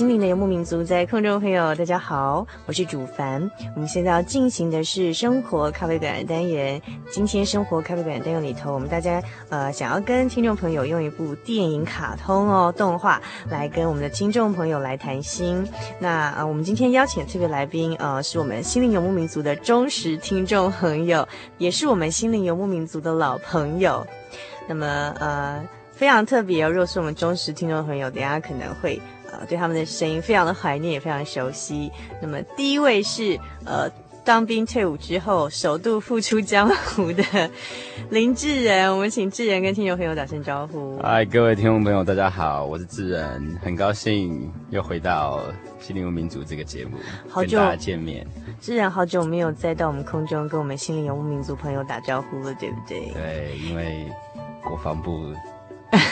[0.00, 3.38] 心灵的游牧民族，在空中朋友，大家好，我是主凡。
[3.74, 6.80] 我们现在要进行的是生活咖啡馆单元。
[7.10, 13.20] 今天生活咖啡馆单元里头，我们大家呃想要跟听众朋友用一部电影、卡通哦动画
[13.50, 15.68] 来跟我们的听众朋友来谈心。
[15.98, 24.06] 那呃，我们今天邀请的特别来宾呃，是我们心灵游牧民族的忠实听众朋友，也是我们心灵游牧民族的老朋友。
[24.66, 28.98] 那么呃，非常特别哦，若是我们忠实听众朋友，等一下可能会。
[29.40, 31.90] 呃，对他们的声音非常的怀念，也非常熟悉。
[32.20, 33.90] 那么第一位是呃，
[34.22, 37.24] 当兵退伍之后首度复出江湖的
[38.10, 40.98] 林志仁，我们请志仁跟听众朋友打声招呼。
[41.02, 45.40] 嗨，各位听众朋友，大家好，我是志仁，很高兴又回到
[45.86, 48.26] 《心灵游牧民族》这个节目，好久跟大家见面。
[48.60, 53.10] 志仁好久没有再到我们空中跟我们心灵游牧民族朋友打招呼了，对不对？
[53.14, 54.06] 对，因为
[54.62, 55.32] 国防部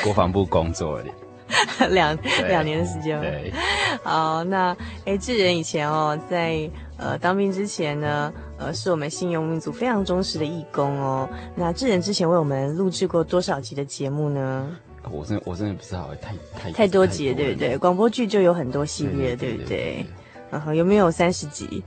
[0.02, 1.04] 国防部工作了。
[1.90, 2.16] 两
[2.48, 3.52] 两年的时间，对，
[4.04, 11.28] 好，那哎，智仁以前哦，在呃当兵之前呢，呃，是我们信用民族非常忠实的义工哦。
[11.54, 14.76] 那智仁之前为我们录制过多少集的节目呢？
[15.10, 17.78] 我真我真的不知道，太太太多集了，对不对？
[17.78, 20.04] 广播剧就有很多系列，对不对？
[20.50, 21.82] 然后，有没有三十集？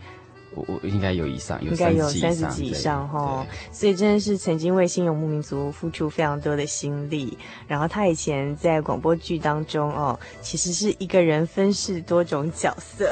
[0.54, 7.38] 我我应该有以上，有应该有三十几以上哈，所以真的是曾经为心灵游牧民族付出非常多的心力。
[7.68, 13.10] 然后他以前在广播剧当中哦，其实是一个人分饰多种角色。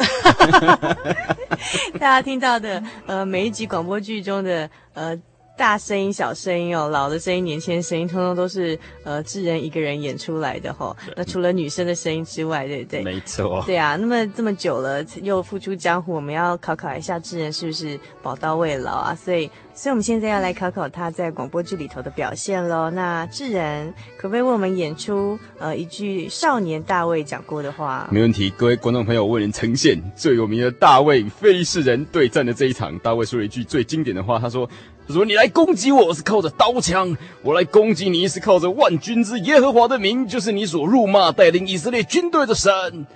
[1.93, 5.19] 大家听到的呃每一集广播剧中的呃。
[5.59, 10.95] 大声音、小声音哦，老的声音、年轻的声音，通通都是呃智仁一个人演出来的吼。
[11.17, 13.03] 那除了女生的声音之外，对不对？
[13.03, 13.61] 没错。
[13.65, 19.13] 对啊，那么这么久了，又复出江湖，我们要考考一下智仁是不是宝刀未老啊？
[19.13, 22.89] 所以，所以我们现在要来考考他在广播剧里头的表现喽。
[22.89, 28.07] 那智仁可不可以为我们演出呃一句少年大卫讲过的话？
[28.09, 32.97] 没问题，各位观众朋友，为您呈现最有名的大卫非利士人对战的这一场。
[32.99, 34.69] 大卫说了一句最经典的话，他说。
[35.09, 43.07] 他说：“你来攻击我是靠着刀枪，我来攻击你是靠着万军之耶和华的名，就是你所辱骂带领以色列军队的神。”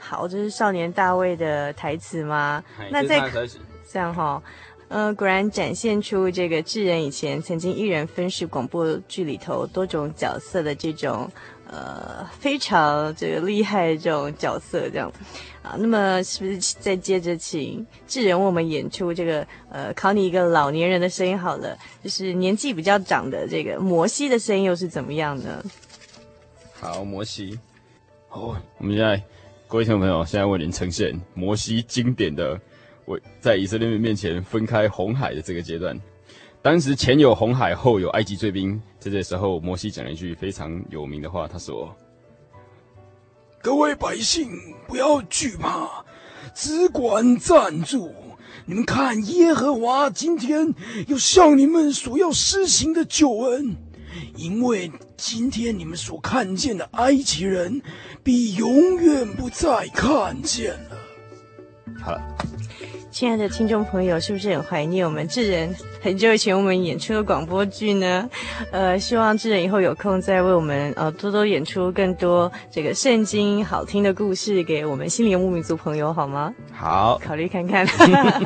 [0.00, 2.64] 好，这是少年大卫的台词吗？
[2.90, 3.30] 那在
[3.92, 4.42] 这样哈，
[4.88, 11.30] 呃，果然展现出这个智仁以前曾经一人分饰广播剧里头多种角色的这种
[11.68, 15.12] 呃非常这个厉害的这种角色，这样。
[15.62, 25.60] 啊，那么是不是再接着请智仁为我们演出这个呃，考你一个老年人的声音好了，就是年纪比较长的这个摩西的声音又是怎么样呢？
[26.72, 27.58] 好，摩西，
[28.28, 29.20] 好，我们现在
[29.66, 32.56] 各位听众朋友，现在为您呈现摩西经典的
[33.06, 35.98] 为在以色列人面前分开红海的这个阶段。
[36.62, 41.94] 当时前有红海，后有埃及追兵，在这时候摩西讲了一句非常有名的话，他说。
[43.62, 44.50] 各位百姓，
[44.88, 46.04] 不要惧怕，
[46.54, 48.12] 只管站住！
[48.64, 50.74] 你们看，耶和华今天
[51.06, 53.76] 要向你们所要施行的救恩，
[54.34, 57.80] 因为今天你们所看见的埃及人，
[58.24, 60.98] 必永远不再看见了。
[62.02, 62.20] 好了。
[63.16, 68.28] 亲爱的听众朋友，是不是很怀念我们智仁很久以前我们演出的广播剧呢？
[68.70, 76.52] 呃，希望智仁以后有空再为我们呃多多演出更多这个圣经好听的故事给我们心灵游牧民族朋友，好吗？
[76.70, 77.86] 好，考虑看看。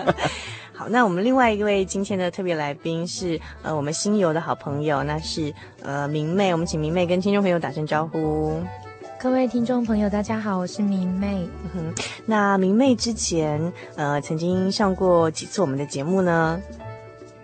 [0.73, 5.53] 好，那我们另外一位今天的特别来宾是呃我们新游的好朋友，那是
[5.83, 8.63] 呃明媚，我们请明媚跟听众朋友打声招呼。
[9.23, 11.47] 各位听众朋友，大家好，我是明媚。
[11.75, 16.59] 嗯哼，那明媚之前呃曾经上过几次我们的节目呢？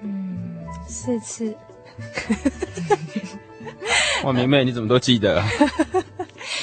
[0.00, 0.56] 嗯，
[0.88, 1.54] 四次。
[4.24, 5.42] 哇，明媚你怎么都记得？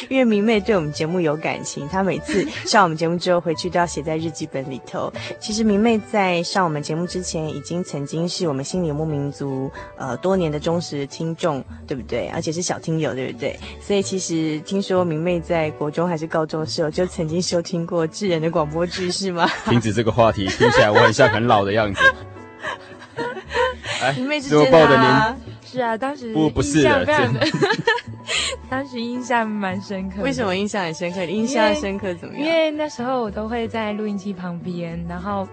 [0.09, 5.11] 因为明媚对我们节目有感情，她每次上我们节目之后回去都要写在日记本里头。
[5.39, 12.27] 其实明媚在上我们节目之前，已经曾经是我们心灵游牧民族呃多年的忠实听众，对不对？
[12.29, 13.59] 而且是小听友，对不对？
[13.81, 19.49] 所以其实听说明媚在国中还是高中的时候就曾经收听过智人的广播剧，是吗？
[19.69, 22.01] 停止这个话题，听起来我很像很老的样子。
[24.01, 25.35] 哎，明媚是真的啊。
[25.73, 27.03] 是啊，当时不不是的，
[28.69, 30.21] 当时印象蛮深刻。
[30.21, 31.23] 为什么印象很深刻？
[31.25, 32.45] 印象深刻怎么样？
[32.45, 35.47] 因为那时候我都会在录音机旁边，然后。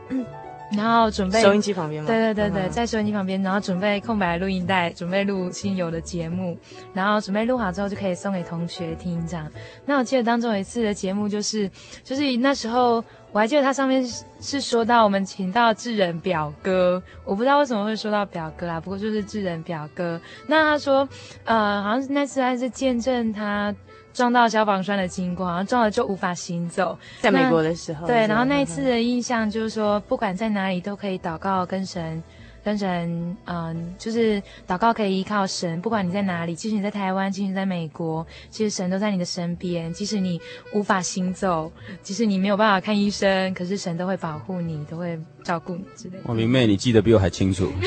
[0.72, 2.06] 然后准备收音机旁边吗？
[2.06, 6.56] 对对对对，在收音机旁边，然后准备空白录音带，准备录亲友的节目，
[6.94, 9.50] 然后准备录好之后就可以送给同学听这样。
[9.84, 11.68] 那我记得当中有一次的节目就是，
[12.04, 20.20] 就是那时候我还记得它上面是是说到我们请到智仁表哥，我不知道为什么会说到表哥啦，不过就是智仁表哥。
[20.46, 21.08] 那他说，
[21.44, 23.74] 呃，好像是那次还是见证他。
[24.12, 26.98] 撞到消防栓的经过，然后撞了就无法行走。
[27.20, 32.22] 在美国的时候，对，然后那一次的印象就是说，不管在哪里都可以祷告跟神，
[32.62, 39.92] 跟神，嗯，就是祷告可以依靠神，不管你在哪里，即使你在台湾，即使你在美国，其实神都在你的身边。
[39.92, 40.40] 即使你
[40.74, 41.70] 无法行走，
[42.02, 46.22] 即使你没有办法看医生，可是神都会保护你，都会照顾你之类的。
[46.26, 47.70] 哇，明媚，你记得比我还清楚。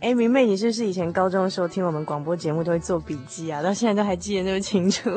[0.00, 3.62] 哎，明媚，你是不是以前高中的时候听我们广播节目都会做笔记啊？
[3.62, 5.10] 到现在都还记得那么清楚？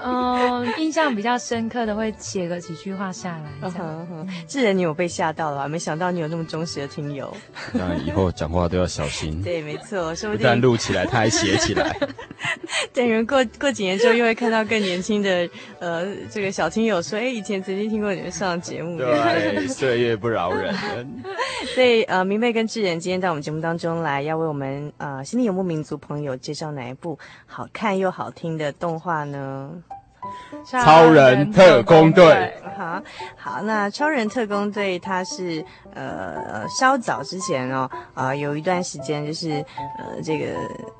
[0.00, 3.70] 嗯， 印象比较深刻的会写个几句话下来。
[4.46, 5.68] 智仁， 你有被吓到了吧？
[5.68, 7.36] 没想到你有那么忠实的听友。
[7.72, 9.42] 那以后讲话都要小心。
[9.42, 11.96] 对，没错，说不定不但录起来，他还写起来。
[12.92, 15.48] 等人过过几年之后，又会看到更年轻的
[15.80, 20.72] 呃这个小听友说：“哎，以前曾经听过你们上节目。”对，岁月不饶人。
[21.74, 24.22] 所以呃，明媚跟智仁今天在我们节目当中来。
[24.22, 29.82] 要为我们呃心里游牧民族朋友介绍哪一部好看又好听的动画呢？
[30.64, 32.52] 超人特工队。
[32.74, 33.02] 好，
[33.36, 35.64] 好，那超人特工队它是
[35.94, 39.64] 呃稍早之前哦啊、呃、有一段时间就是
[39.98, 40.46] 呃这个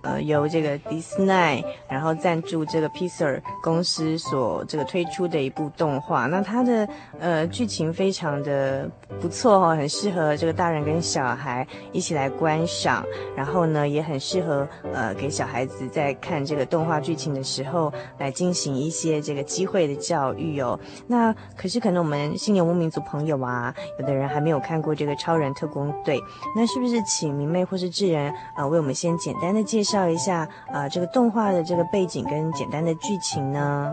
[0.03, 6.87] 呃由这个迪士尼然后赞助这个 Pixar 公司所这个推出的一部动画，那它的
[7.19, 8.89] 呃剧情非常的
[9.21, 13.05] 不错哦，很适合这个大人跟小孩一起来观赏，
[13.35, 21.35] 然后呢也很适合呃给小孩子在看这个动画剧情的时候来进行一些这个机会的教育哦，那。
[21.57, 26.21] 可是可能我们心灵游牧民族朋友啊，有的人还没有看过这个超人特工队，
[26.57, 33.93] 那是不是请明媚或是智仁啊，为我们先简单的介绍一下啊这个动画的这个背景跟简单的剧情呢？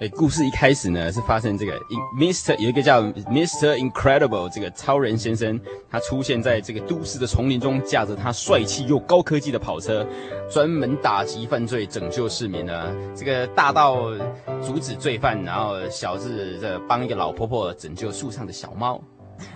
[0.00, 1.78] 哎，故事一开始呢，是发生这个
[2.18, 2.56] Mr.
[2.56, 3.76] 有一个叫 Mr.
[3.76, 5.60] Incredible 这个超人先生，
[5.90, 10.06] 他出现在这个都市的丛林中，驾着他帅气又高科技的跑车，
[10.50, 12.96] 专门打击犯罪、拯救市民呢。
[13.14, 14.10] 这个大到
[14.62, 18.98] 阻止罪犯，然后小至这帮一个老婆婆拯救树上的小猫。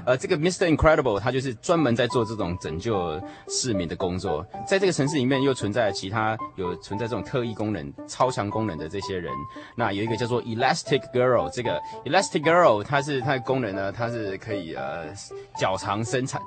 [0.06, 0.74] 呃，这个 Mr.
[0.74, 9.32] Incredible 他就是专门在做这种拯救市民的工作，在这个城市里面又存在其他有存在这种特异功能、超强功能的这些人。
[9.76, 15.12] 那有一个叫做 Elastic Girl，这个 Elastic Girl 它是它的功能呢，它是可以呃
[15.58, 16.40] 脚长伸长。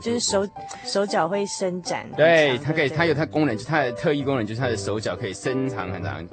[0.00, 0.46] 就是手
[0.84, 6.24] 手脚会伸展，对，它可以，它有它功能，就是它的特异功能，就是它的手脚可以伸长很长。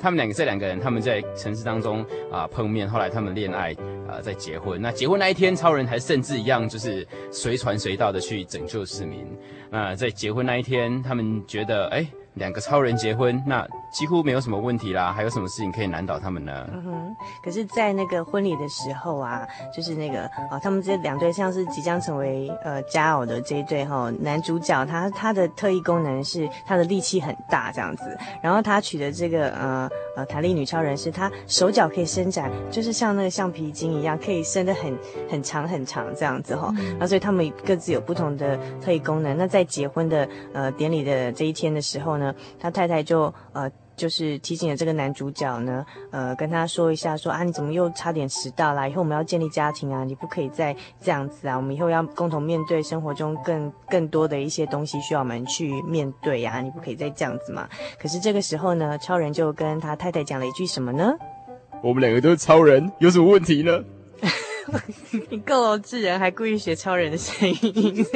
[0.00, 3.72] 他们两个这两个人，他们在城市当中啊、呃、碰面，后来他们恋爱
[4.06, 4.80] 啊、呃，在结婚。
[4.80, 9.26] 那结婚那一天，超人还甚至一样，就是随传随到的去拯救市民。
[9.70, 12.06] 那在结婚那一天，他们觉得，哎。
[12.34, 15.12] 两个超人结婚，那几乎没有什么问题啦。
[15.12, 16.66] 还有什么事情可以难倒他们呢？
[16.72, 17.16] 嗯哼。
[17.42, 34.96] 可是，在那个婚礼的时候啊，就是那个啊，他们这两对像是即将成为呃佳偶的这一对哈、哦，男主角他他的特异功能是他的力气很大这样子，然后他娶的这个呃呃弹力女超人是他手脚可以伸展，就是像那个橡皮筋一样，可以伸得很
[35.28, 36.74] 很长很长这样子哈、哦。
[36.98, 39.36] 那、嗯、所以他们各自有不同的特异功能。
[39.36, 43.70] 那在结婚的呃典礼的这一天的时候呢，他太太就呃。
[44.00, 48.88] 就是提醒了这个男主角呢，呃，跟他说一下说，说啊，你怎么又差点迟到啦？
[48.88, 57.68] 以后我们要建立家庭啊，你不可以再这样子啊，我们以后要共同面对生活中更更多的一些东西需要我们去面对呀，你不可以再这样子嘛。
[58.00, 61.12] 可是这个时候呢，超人就跟他太太讲了一句什么呢？
[61.84, 63.84] 我们两个都是超人，有什么问题呢？
[65.28, 68.02] 你够了，智人还故意学超人的声音，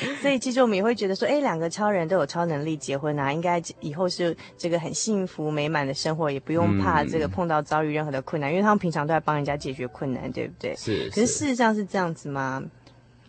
[0.20, 10.74] 所以其实我们也会觉得说，哎，两个超人都有超能力结婚啊，应该以后是这个很幸福美满的生活，也不用怕这个碰到遭遇任何的困难，嗯、因为他们平常都在帮人家解决困难，对不对？
[10.76, 11.08] 是。
[11.10, 12.62] 可是事实上是这样子吗？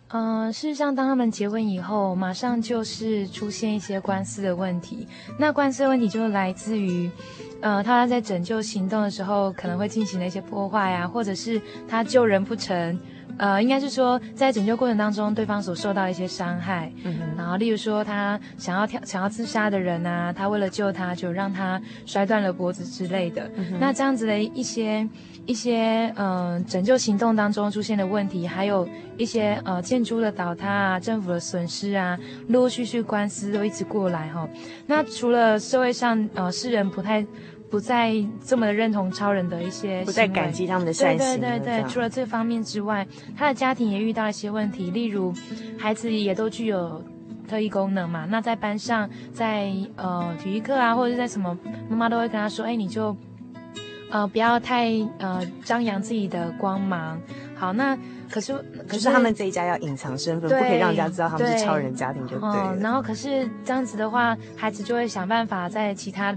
[0.08, 5.06] 嗯、呃，事实上，当他们结婚以后，马上就是出现一些官司的问题。
[5.38, 7.10] 那官司的问题就来自于。
[7.60, 13.00] 呃，他在拯救行动的时候可能会进行了一些破坏啊，或者是他救人不成，
[13.38, 16.92] 呃，应该是说在拯救过程当中，对方所受到一些伤害。
[17.04, 17.18] 嗯。
[17.36, 23.50] 然后，例如说他想要跳、想要自杀的人啊，他为了救他，就让他摔断了脖子之类的。
[23.56, 23.78] 嗯。
[23.80, 25.08] 那这样子的一些
[25.46, 34.48] 一些嗯、呃、拯救行动当中出现的问题，还有一些呃建筑的倒塌啊、政府的损失啊，陆陆续续官司都一直过来哈。
[34.86, 37.24] 那除了社会上呃世人不太。
[37.74, 38.14] 不再
[38.46, 41.40] 这么的认同超人的一些，不再感激他们的善心。
[41.40, 43.04] 对对对对，除了这方面之外，
[43.36, 45.34] 他的家庭也遇到一些问题，例如
[45.76, 47.02] 孩子也都具有
[47.48, 48.28] 特异功能嘛。
[48.30, 53.16] 那在班上，在呃体育课啊，或者是在什么，妈妈都会跟他说：“哎，你就
[54.08, 57.20] 呃不要太呃张扬自己的光芒。”
[57.58, 57.98] 好，那
[58.30, 58.54] 可是
[58.86, 62.48] 可是他们这一家要隐藏身份，不可以让人家知道他们是超人家庭，就对。
[62.48, 66.32] 嗯，然后可是这样子的话，孩子就会想办法在其他。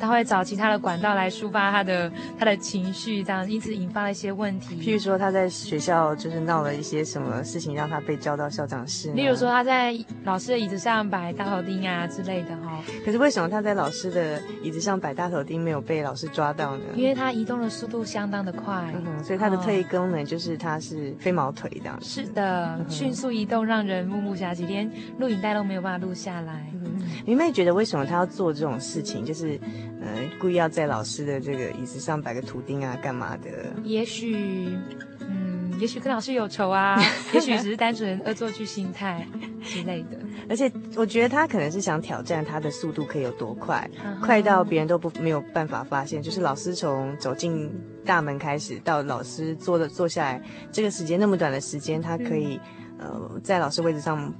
[0.00, 4.76] 他会找其他的管道来抒发他的他的情绪，这样因此引发了一些问题。
[4.76, 9.12] 譬如说他在学校就是闹了一些什么事情，让他被叫到校长室。
[9.12, 12.82] 例如说他在老师的椅子上摆大头钉啊之类的哈。
[13.04, 16.84] 可是为什么他在老师的椅子上摆大头钉没有被老师抓到呢？
[16.94, 21.98] 因为他移动的速度相当的快，嗯，所以他的特异功能就是他是飞毛腿这样。
[22.00, 26.66] 是的，嗯、迅速移动让人目目暇接，连录影带都没有办法录下来。
[26.72, 29.60] 嗯，明媚觉得为什么他要做这种事情，就是。
[30.00, 30.08] 呃，
[30.40, 33.50] 故意要在老师的这个椅子上摆个图钉啊，干嘛的？
[33.84, 34.34] 也许，
[35.20, 36.98] 嗯，也许跟老师有仇啊，
[37.34, 39.26] 也许只是单纯恶作剧心态
[39.62, 40.18] 之类的。
[40.48, 43.88] 而且，我觉得他可能是想挑战他的速度可以有多快，
[44.22, 46.22] 快到别人都不没有办法发现。
[46.22, 47.70] 就是老师从走进
[48.04, 50.42] 大门开始到老师坐的坐下来，
[50.72, 52.58] 这个时间那么短的时间，他可以、
[52.98, 54.32] 嗯、呃在老师位置上。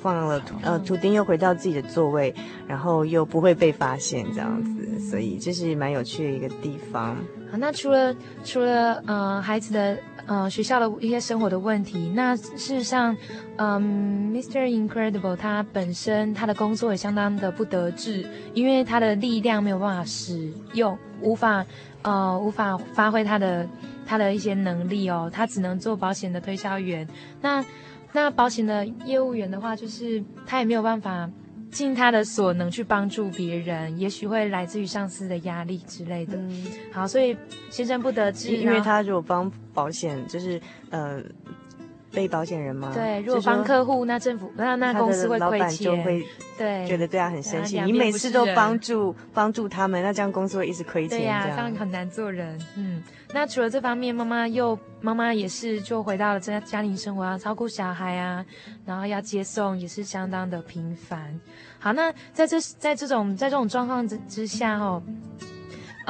[0.00, 2.34] 放了呃图钉，又回到自己的座位，
[2.66, 7.16] 然后又不会被发现这样子，所以这是蛮有趣的一个地方。
[7.50, 8.14] 好，那除了
[8.44, 13.16] 除了呃孩子的呃学校的一些生活的问题，那事实上，
[13.56, 14.66] 嗯，Mr.
[14.66, 21.66] Incredible 他本身他的工作也相当的不得志，因为他的力量没有办法使用，无法
[22.02, 23.68] 呃无法发挥他的
[24.06, 27.04] 他的一些能力哦，他只能做保险的推销员。
[27.40, 27.64] 那
[28.12, 31.30] 那保险的业务员的话，就是他也没有办法
[31.70, 36.36] 尽他的所能去帮助别人，也许会来自于上司的压力之类的。
[36.36, 37.36] 嗯、好，所以
[37.70, 41.22] 先生不得志，因为他如果帮保险，就是呃。
[42.12, 42.90] 被保险人吗？
[42.94, 46.24] 对，如果帮客户，那政府那那公司会亏钱，会
[46.58, 47.80] 对觉得对他很生气。
[47.82, 51.18] 你每次都帮助帮助他们，那这样公司会一直亏钱。
[51.18, 52.58] 对呀、啊，这样很难做人。
[52.76, 53.02] 嗯，
[53.32, 58.44] 那除了这方面，妈妈又妈妈也是就回到了家家庭生活，啊照顾小孩啊，
[58.84, 61.40] 然后要接送，也是相当的频繁。
[61.78, 65.02] 好，那在这在这种在这种状况之之下哦。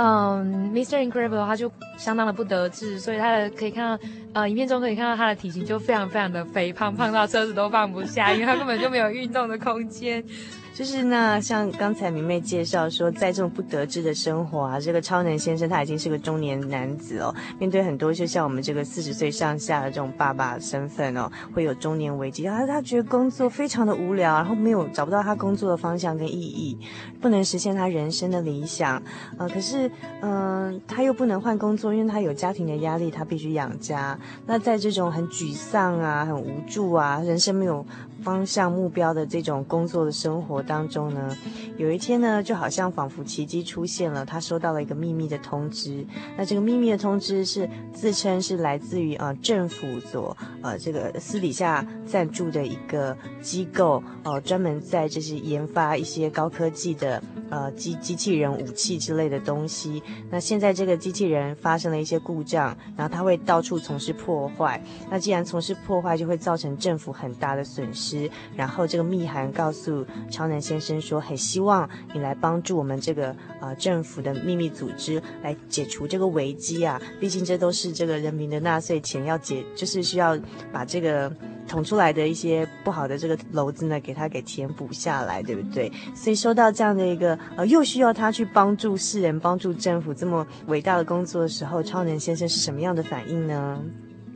[0.02, 0.96] 嗯，Mr.
[1.06, 10.24] Incredible 的话就相当的不得志，所以他的可以看到，呃，影片中可以看到他的体型就非常非常的肥胖，胖到车子都放不下，因为他根本就没有运动的空间。
[10.72, 22.44] 就是那像刚才明媚介绍说，在这种不得志的生活啊，这个超能先生他已经是个中年男子哦，面对很多就像我们这个四十岁上下的这种爸爸身份哦，会有中年危机。
[22.44, 26.78] 他他觉得工作非常的无聊，然后没有找不到他工作的方向跟意义，
[27.20, 29.02] 不能实现他人生的理想。
[29.36, 29.90] 呃，可是
[30.22, 34.18] 嗯、他又不能换工作，因为他有家庭的压力，他必须养家。
[34.46, 37.84] 那在这种很沮丧啊、很无助啊、人生没有
[38.22, 41.36] 方向目标的这种工作的生活当中呢，
[41.76, 46.06] 有一天呢，就好像仿佛奇迹出现了，他收到了一个秘密的通知。
[46.38, 60.00] 那这个秘密的通知是自称是来自于呃政府所呃这个私底下赞助的一个机构，呃专门在这些研发一些高科技的呃机机器人武器之类的东西。
[60.30, 64.80] 那现在这个机器人发生了一些故障，然后它会到处从事破坏。
[65.10, 68.30] 那既然从事破坏，就会造成政府很大的损失。
[68.54, 77.00] 然后这个密函告诉超能先生说，很希望你来帮助我们这个呃政府的秘密组织来解除这个危机啊。
[77.18, 80.38] 毕竟这都是这个人民的纳税钱要解，就是需要
[80.70, 81.32] 把这个。
[81.68, 85.88] 捅出来的一些不好的这个篓子呢，给他给填补下来，对不对？
[86.16, 93.80] 所以收到这样的一个呃，又需要他去帮助世人、帮助政府这么伟大的工作的时候，超能先生是什么样的反应呢？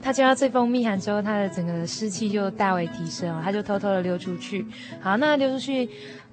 [0.04, 4.66] 他接到这封密函之后，他的整个士气就大为提升，他就偷偷的溜出去。
[5.00, 5.88] 好，那溜出去，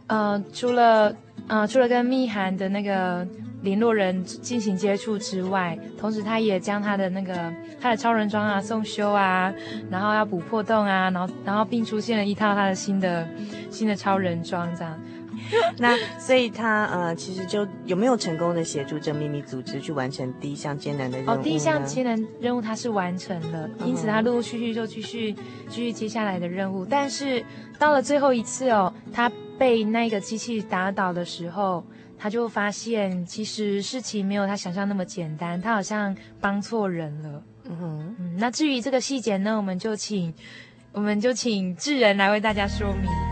[0.07, 1.15] 呃，除了
[1.47, 3.25] 呃，除了跟密函的那个。
[3.63, 9.53] 联络人进行接触之外，同时他也将他的那个他的超人装啊送修啊，
[9.87, 13.27] 然后要补破洞啊，然后然后并出现了一套他的新的
[13.69, 14.99] 新的超人装这样。
[15.77, 21.31] 那所以他呃其实就有没有成功的协助这秘密组织去完成第一项艰难的任务？
[21.31, 25.33] 哦，第一项艰难任务他是完成了，因此他陆陆续续就继续
[25.69, 26.85] 继续接下来的任务。
[26.85, 27.43] 但是
[27.79, 31.83] 到了最后一次哦，他被那个机器打倒的时候。
[32.23, 37.43] 他就发现，其实事情没有他想象那么简单，他好像帮错人了。
[37.63, 40.31] 嗯哼，嗯，那至于这个细节呢，我们就请，
[40.91, 43.30] 我们就请智仁来为大家说明。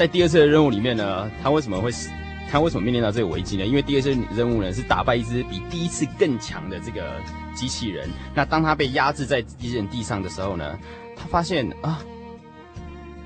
[0.00, 2.08] 在第二次的任务里面呢，他为什么会死？
[2.50, 3.66] 他为什么面临到这个危机呢？
[3.66, 7.20] 因为第二次任务呢是打败一只比第一次更强的这个
[7.54, 8.08] 机器人。
[8.34, 10.78] 那当他被压制在机器人地上的时候呢，
[11.14, 12.00] 他发现啊，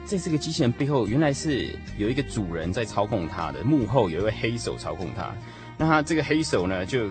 [0.04, 5.32] 在这个机器人背后原来是有一个主人在操控他的，幕后有一位黑手操控他。
[5.78, 7.08] 那他这个黑手呢就。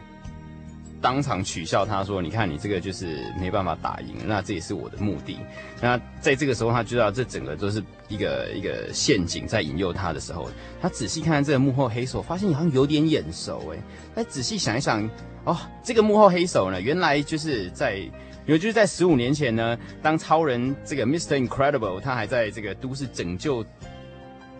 [1.04, 5.38] 当场取笑他说：“你看，你这个就是没办法打赢，那这也是我的目的。”
[5.82, 10.50] 那在这个时候，他知道这整个都是一个一个陷阱在引诱他的时候，
[10.82, 13.78] 他仔细看看这个幕后黑手，发现好像有点眼熟哎。
[14.16, 15.08] 再仔细想一想，
[15.44, 21.46] 哦，这个幕后黑手呢，原来就是在，因为就是在十五年前呢，当超人这个 Mr.
[21.46, 23.66] Incredible 他还在这个都市拯救。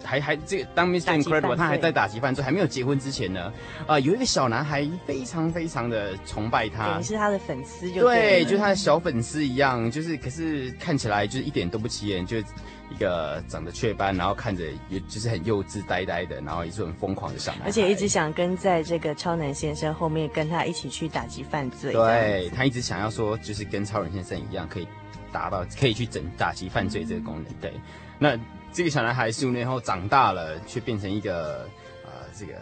[0.04, 1.22] 还还这个当 Mr.
[1.22, 3.42] Incredible 他还在打击犯罪，还没有结婚之前呢，
[3.82, 24.88] 啊、呃，有一个小男孩非常非常的崇拜他，你是他的粉丝就对，对，就他的小粉丝一样，就是可是看起来就是一点都不起眼，就一个长得雀斑，然后看着也就是很幼稚呆呆的，然后也是很疯狂的小男孩，而且一直想跟在这个超能先生后面跟他一起去打击犯罪，对，他一直想要说就是跟超人先生一样，可以
[25.32, 27.74] 达到可以去整打击犯罪这个功能，对，
[28.20, 28.38] 那。
[28.76, 31.70] 这个小男孩十五年后长大了，却变成一个，
[32.04, 32.54] 呃，这个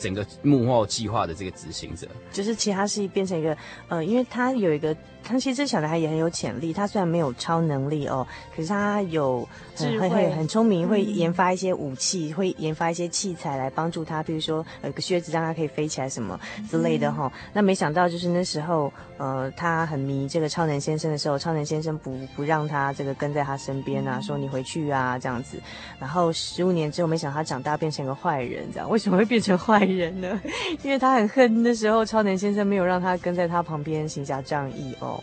[0.00, 3.56] 整个幕后计划的这个执行者，就是其实他是变成一个，
[3.88, 4.96] 呃，因为他有一个。
[5.22, 17.32] 他其实这小男孩也很有潜力，他虽然没有超能力哦，可是他有很很很很聪明，会研发一些武器，嗯、会研发一些器材来帮助他，比如说呃个靴子让他可以飞起来什么之类的哈、哦。
[17.34, 25.60] 嗯、那没想到就是那时候，呃，他很迷这个超能先生的时候，超能先生不不让他这个跟在他身边啊，说你回去啊这样子。
[25.98, 30.40] 然后十五年之后，没想到他长大变成一个坏人，这样为什么会变成坏人人呢？
[30.82, 35.22] 因为他很恨的时候超能先生没有让他跟在他旁边行侠仗义哦。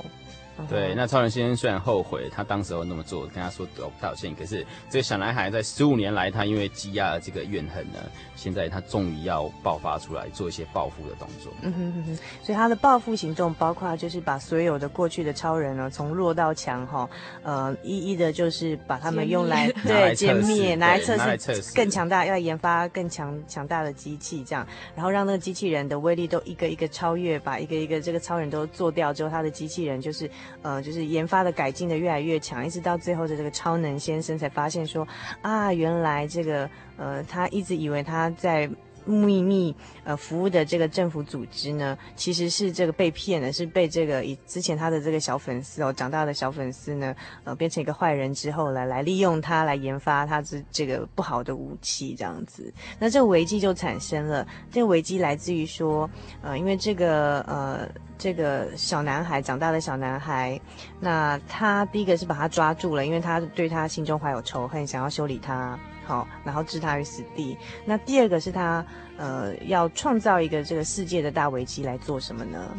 [0.69, 7.99] 对，那超人先生虽然后悔他当时候那么做，跟他说道道歉，可是这个小男孩在十五年来，他因为积压的这个怨恨呢，
[8.35, 11.53] 现在他终于要爆发出来，做一些报复的动作。
[11.61, 17.09] 嗯哼哼哼，所以他的报复行动包括就是把所有的过去的超人呢，从弱到强哈，
[17.43, 24.65] 呃，一一的就是把他们用 来对歼灭，拿来测试更强大，要研发更强强大的机器，这样，
[24.95, 30.27] 然后让那个机器人的威力都一个一个超越，把一个一个这个超人都做掉之后，他的机器人就是。
[30.61, 35.07] 呃，就是研发的、改进的越来越强，一直到最后的这个超能先生才发现说，
[35.41, 38.69] 啊，原来这个呃，他一直以为他在。
[39.07, 54.45] 秘密呃服务的这个政府组织呢，其实是这个被骗的，是被这个以之前他的这个小粉丝哦，长大的小粉丝呢，呃变成一个坏人之后来来利用他来研发他这这个不好的武器这样子，那这个危机就产生了。
[54.71, 56.09] 这个危机来自于说，
[56.41, 60.59] 呃，因为这个呃这个小男孩长大的小男孩，
[60.99, 65.79] 那他第一个是把他抓住了，因为他对他心中怀有仇恨，想要修理他。
[66.07, 67.57] 好，然后置他于死地。
[67.83, 68.85] 那第二个是他，
[69.17, 72.77] 呃，要创造一个这个世界的大危机来做什么呢？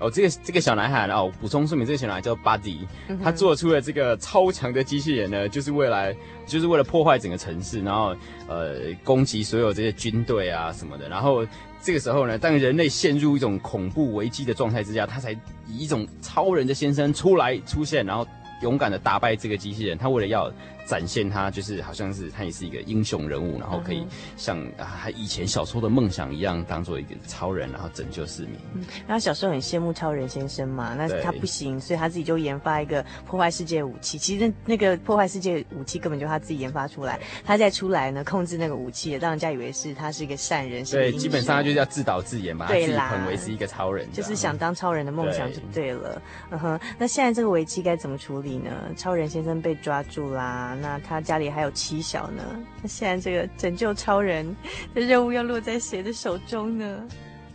[0.00, 2.86] 哦，这个这个小男孩哦，补充说明，这个小男孩叫 Buddy，
[3.22, 8.14] 他做出了这个超强的机器人呢，就是为来就是为了破坏整个城市，然后
[8.48, 11.08] 呃攻击所有这些军队啊什么的。
[11.08, 11.46] 然后
[11.80, 15.32] 这个时候呢，当人类陷入一种恐怖危机的状态之下，他才
[15.66, 18.26] 以一种超人的先生出来出现，然后
[18.60, 19.96] 勇敢的打败这个机器人。
[19.96, 20.52] 他为了要。
[20.86, 28.52] 展现他就是好像是他也是一个英雄人物，然后可以像啊他以前小时候的梦想一样，当做一个超人，然后拯救市民。
[28.74, 34.16] 嗯，然后小时候很羡慕超人先生嘛，那他不行，所以他自己就研发一个破坏世界武器。
[34.16, 40.84] 其实那那个破坏世界武器根本就他自己研发出来，他再出来呢控制那个武器，让人家以为是他是一个善人。
[40.84, 46.14] 对，基本上他就是要自导自演嘛，对啦，自己捧为是一个超人，就是想当超人的梦想就对了。
[46.14, 48.70] 对嗯哼，那现在这个危机该怎么处理呢？
[48.96, 52.42] 超人先生被抓住啦，那他家里还有妻小呢，
[52.82, 54.54] 那现在这个拯救超人
[54.94, 57.02] 的任务要落在谁的手中呢？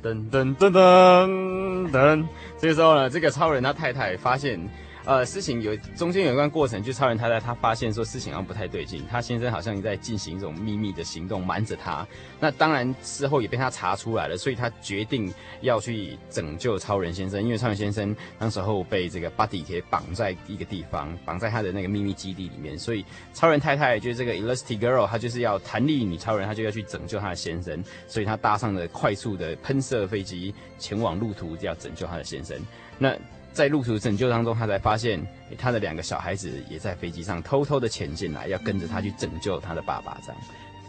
[0.04, 2.26] 噔噔噔噔噔，
[2.58, 4.60] 这个时候呢，这个超人他太太发现。
[5.04, 12.06] 呃，事情有中间有一段过程，就超人太太她发现说事情好像不太对劲，她先生好像在进行一种秘密的行动，瞒着她。
[12.40, 32.56] 那当然事后也被她查出来了，所以她决定要去拯救超人先生，因为超人先生那时候被这个 Buddy 给绑在一个地方，绑在他的那个秘密基地里面，所以超人太太就是这个 Elastic Girl，她就是要弹力女超人，她就要去拯救她的先生，所以她搭上了快速的喷射飞机前往路途，要拯救她的先生。
[33.00, 33.16] 那
[33.54, 35.22] 在路途拯救当中，他才发现
[35.58, 40.42] 他的两个小孩子也在飞机上偷偷的潜进来，要跟着他去拯救他的爸爸，这样，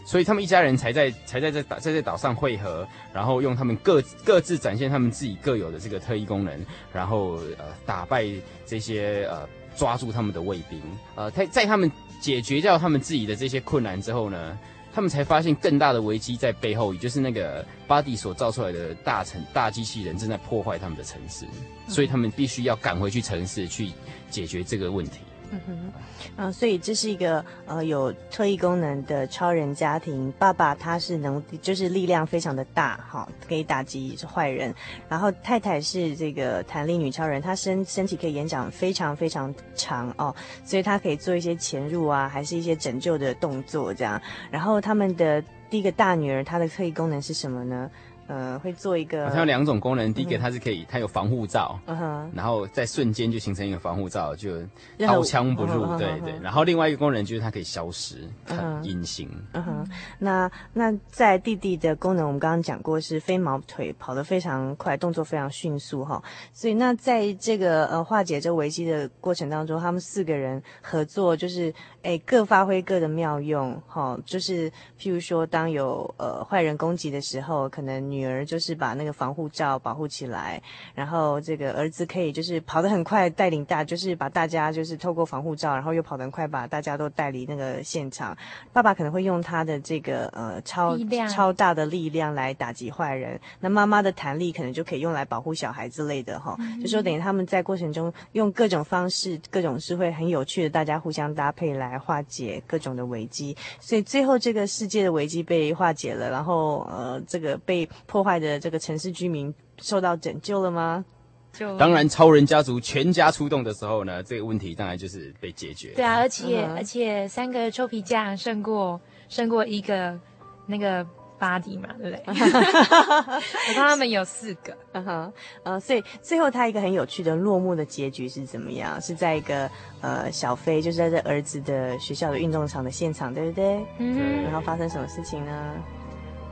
[0.05, 8.27] 所以他们一家人才在才在这岛在这岛上汇合，然后用他们各各自展现他们自己各有的这个特异功能，然后呃打败
[8.67, 10.81] 这些呃抓住他们的卫兵，
[11.15, 14.59] 呃在在他们解决掉他们自己的这些困难之后呢，
[14.95, 21.47] 他们才发现更大的危机在背后，也就是那个巴蒂所造出来的大城大机器人正在破坏他们的城市，
[21.89, 23.91] 所以他们必须要赶回去城市去
[24.31, 25.21] 解决这个问题。
[25.55, 25.93] 嗯哼，
[26.37, 30.33] 嗯，所以这是一个呃有特异功能的超人家庭。
[30.39, 34.75] 爸爸他是能，就是力量非常的大，哈，可以打击坏人。
[35.11, 40.35] 然后太太是这个弹力女超人，她身身体可以延长非常非常长哦，
[40.65, 44.19] 所以她可以做一些潜入啊，还是一些拯救的动作这样。
[44.51, 47.91] 然后他们的第一个大女儿，她的特异功能是什么呢？
[48.27, 50.13] 呃，会做一个，它有两种功能。
[50.15, 54.61] 第一个，它是可以，它有防护罩，嗯哼，然后在瞬间就形成一个防护罩，就
[54.99, 56.33] 刀枪不入，对对。
[56.41, 59.29] 然后另外一个功能就是它可以消失，很隐形。
[59.53, 66.23] 嗯哼，那那在弟弟的功能，我们刚刚讲过是飞毛腿，跑得非常快，动作非常迅速哈。
[66.53, 71.73] 所以那在这个呃化解这危机的过程当中，他们四个人合作，就是
[72.03, 74.19] 哎各发挥各的妙用哈。
[74.27, 77.93] 就是譬如说，当有呃坏人攻击的时候，可能。
[78.03, 80.61] 女儿就是把那个防护罩保护起来，
[80.95, 88.37] 然后这个儿子可以就是跑得很快，带领大就是把大家就是透过防护罩，然后又跑得很快，把大家都带离那个现场。
[88.73, 90.99] 爸爸可能会用他的这个呃超
[91.31, 96.57] 超大的力量来打击坏人，那妈妈的弹力可能就可以用来保护小孩之类的哈。
[96.59, 103.57] 嗯、就说等于他们在过程中用各种方式，各种是会很有趣的，大家互相搭配来化解各种的危机。
[103.81, 107.89] 所以最后这个世界的危机被化解了，然后呃这个被。
[108.07, 111.05] 破坏的这个城市居民受到拯救了吗？
[111.53, 115.93] 就当然，超人家族全家出动的时候呢，这个问题当然就是被解决。
[115.95, 120.19] 对啊，而且、嗯、而且三个臭皮匠胜过胜过一个
[120.67, 121.07] 那个
[121.43, 122.23] Buddy 嘛，对不对？
[122.31, 125.33] 我看他们有四个， 嗯哼，
[125.65, 129.01] 呃，所以最后他一个很有趣的落幕的结局是怎么样？
[129.03, 129.69] 是在一个
[130.03, 133.85] 呃小飞就是在这儿子的学校的运动场的现场，对不对？
[133.99, 135.75] 嗯，然后发生什么事情呢？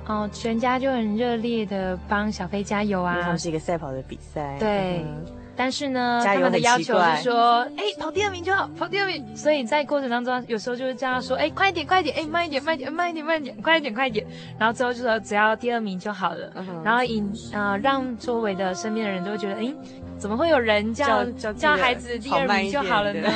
[0.08, 3.20] 哦，全家就很热烈的帮小飞加油啊！
[3.22, 5.04] 他们是一个赛跑的比赛，对。
[5.04, 5.24] 嗯、
[5.60, 9.22] 但是呢，他们的要求是说，哎，跑第二名就好，跑第二名。
[9.36, 14.26] 所以在过程当中，有时候就是这样说，哎，快一点，快一点，哎，慢一点，慢一点，慢一点，慢一点，快一点，快一点。
[14.58, 16.50] 然后最后就说，只要第二名就好了。
[16.54, 19.70] 嗯、然后引啊、呃，让周围的身边的人都会觉得，哎。
[20.18, 23.26] 怎么会有人叫叫，叫孩子第二名就好了呢？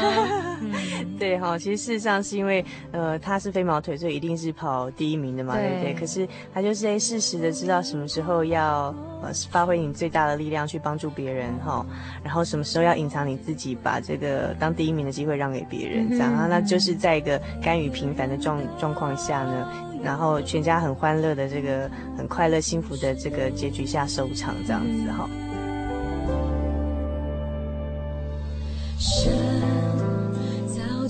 [1.18, 5.94] 对哈，其实事实上是因为呃他是飞毛腿，所以一定是跑第一名的嘛，对，对不对？
[5.94, 11.84] 可是他就是诶适时的知道什么时候要呃发挥你最大的力量去帮助别人哈，
[12.22, 19.68] 然后什么时候要隐藏你自己，把这个当第一名的机会让给别人，这样啊，那就是在一个甘于平凡的状状况下呢，
[20.02, 25.28] 然后全家很欢乐的这个很快乐幸福的这个结局下收场这样子哈。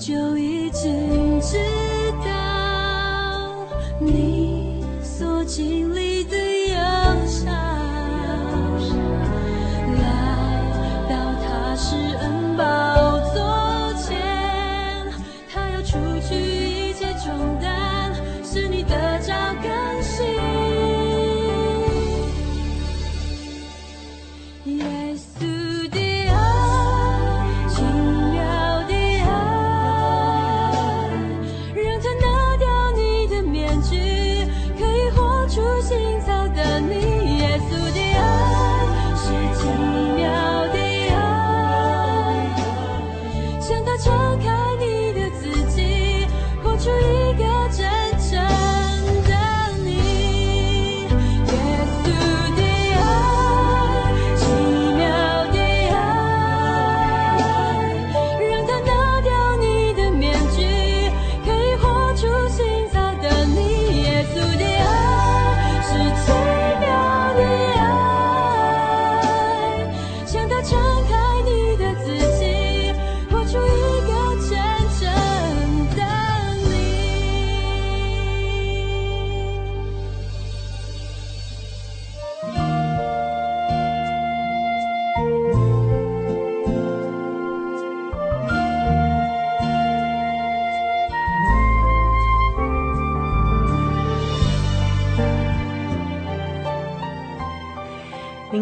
[0.05, 1.57] 就已经知
[2.23, 2.29] 道
[3.99, 6.75] 你所经历的忧
[7.25, 7.51] 伤，
[9.97, 13.14] 来到他是恩宝。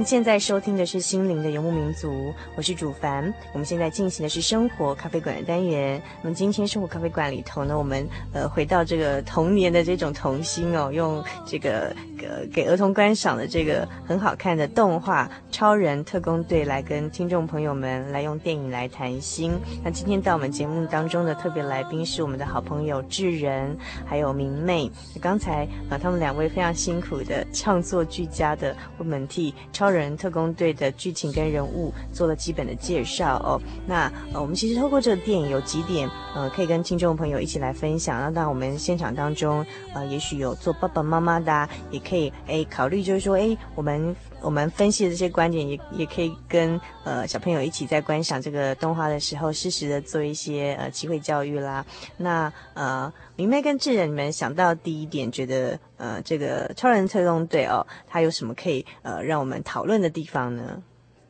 [0.03, 2.11] 现在收听的是《心灵的游牧民族》，
[2.55, 3.33] 我是主凡。
[3.53, 6.01] 我们现在进行的是生活咖啡馆的单元。
[6.21, 19.53] 那么今天生活咖啡馆里头呢，我们呃回到这个童年的这种童心哦，用这个呃给儿童观赏的这个很好看的动画《超人特工队》来跟听众朋友们来用电影来谈心。
[19.83, 24.91] 那今天到我们节目当中的特别来宾是我们的好朋友智仁，还有明媚。
[25.21, 33.61] 刚才啊、他们两位非常辛苦的创作俱佳的，我们替超人特工队的剧情跟人物做了基本的介绍哦。
[33.87, 38.19] 那呃，我们其实透过这个电影有几点呃，可以跟听众朋友一起来分享。
[38.19, 51.83] 那当然，我们现场当中呃，也许有做爸爸妈妈的、也可以诶考虑，就是说诶，我们我们分析的这些观点也，也可以跟呃小朋友一起在观赏这个动画的时候，适时的做一些呃机会教育啦。
[52.17, 60.83] 那呃，明媚跟智仁，你们想到第一点，觉得呃这个超人特工队哦，它有什么可以呃让我们讨论的地方呢？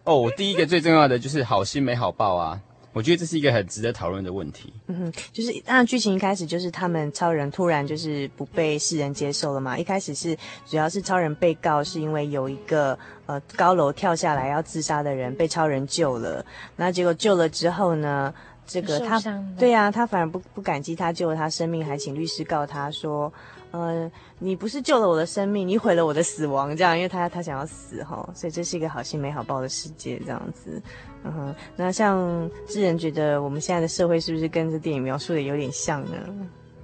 [0.05, 2.59] 哦，第一个最重要的就是好心没好报啊！
[2.93, 4.71] 我觉得这是一个很值得讨论的问题。
[4.87, 9.77] 嗯哼，就是当然剧情一开始就是他们超人突然就是不被世人接受了嘛。
[9.77, 18.33] 一开始是主要是超人被告是因为有一个呃高楼跳下来要自杀的人被超人救了，那结果救了之后呢，
[18.65, 19.19] 这个他
[19.57, 23.33] 对呀、啊，他反而不不感激他救了他生命，还请律师告他说。
[23.73, 30.79] 呃，你不是救了我的生命，你毁了我的死亡，这样，因为他他想要死哈，所以这是一个好心没好报的世界，这样子，
[31.23, 31.55] 嗯哼。
[31.75, 36.17] 那像智仁觉得我们现在的社会是不是跟这电影描述的有点像呢？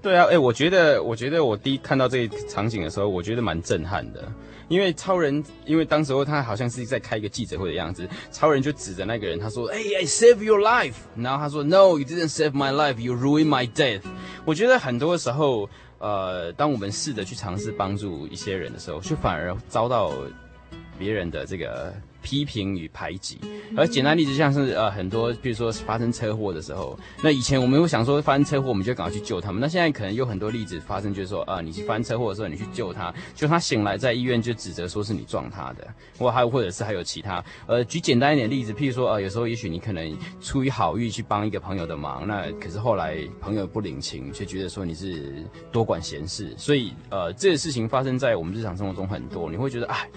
[0.01, 4.31] 对啊，哎、我觉得，我觉得我第一看到这个场景的时候，我觉得蛮震撼的，
[4.67, 14.03] 因为超人，因为当时候他好像是在开一个记者会的样子，超人就指着那个人，他说：“哎、I save your life。”然后他说：“No, you didn't save my life, you ruin my death。”
[14.45, 15.69] 我觉得很多时候。
[16.01, 20.13] 呃，当我们试着去尝试帮助一些人的时候，却反而遭到
[20.97, 21.93] 别人的这个。
[22.21, 23.39] 批评与排挤，
[23.75, 50.07] 而简单例子像是呃很多，比如说发生车祸的时候，那以前我们会想说发生车祸我们就赶快去救他们，那现在可能有很多例子发生，就是说啊、你去发生车祸的时候你去救他，就他醒来在医院就指责说是你撞他的，或还有或者是还有其他，呃举简单一点例子，譬如说呃有时候也许你可能出于好意去帮一个朋友的忙，那可是后来朋友不领情，却觉得说你是多管闲事，所以呃这个事情发生在我们日常生活中很多，你会觉得哎。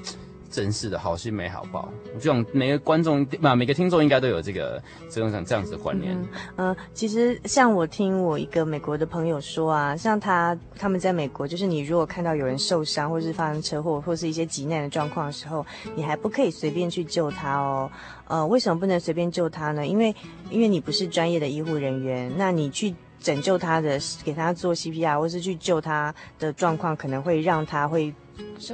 [0.52, 1.88] 真是的，好心没好报。
[2.14, 6.14] 我这种每个观众嘛，每个听众应该都有这个这种像这样子的观念。
[6.56, 15.64] 嗯、其实像我听我一个美国的朋友说啊，像他他们在美国，就是你如果看到有人受伤，或是发生车祸，或是一些急难的状况的时候，
[15.96, 17.90] 你还不可以随便去救他哦。
[18.28, 19.86] 呃，为什么不能随便救他呢？
[19.86, 20.14] 因为
[20.50, 28.12] 因为你不是专业的医护人员，那你去拯救他的，给他做 CPR，或是去救他的状况，可能会让他会。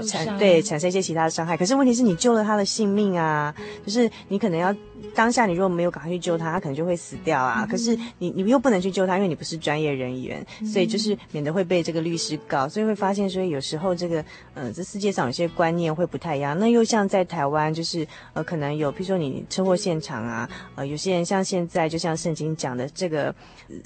[0.07, 3.55] 产对产生一些其他的伤害，可是问题是你救了他的性命啊，
[3.85, 4.75] 就是你可能要
[5.15, 7.63] 当下你如果没有赶快去救他，他可能就会死掉啊。
[7.65, 14.23] 嗯、可是你你又不能去救他，因为你不是专业人员，嗯、所以就是免得会被这个律师告，所以会发现说有时候这个
[14.55, 16.59] 呃这世界上有些观念会不太一样。
[16.59, 23.35] 那又像在台湾，就是呃可能有，譬如说你车祸现场啊，呃有些人像现在就像圣经讲的这个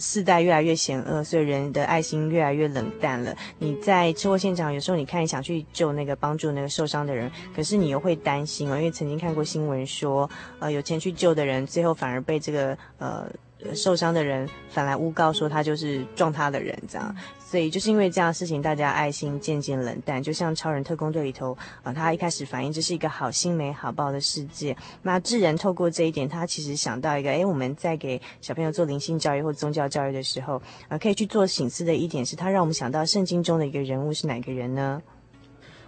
[0.01, 3.33] 世代越来越险恶，所以人的爱心越来越冷淡了。
[3.61, 5.92] 你在车祸现场有时候你看你想去救。
[5.92, 13.29] 那个帮助那个受伤的人，可是你又会担心哦，因为曾经看过新闻说，呃，有钱去救的人，最后反而被这个呃
[13.75, 17.15] 受伤的人反来诬告说他就是撞他的人，这样。
[17.38, 20.23] 所以就是因为这样的事情，大家爱心渐渐冷淡。
[20.23, 24.75] 就像超人特工队里头啊，呃，他一开始反映这是一个好心没好报的世界。
[25.03, 35.03] 那智人透过这一点，他其实想到一个，诶，我们在给小朋友做灵性教育或宗教教育的时候，啊，呃，可以去做醒思的一点是，他让我们想到圣经中的一个人物是哪个人呢？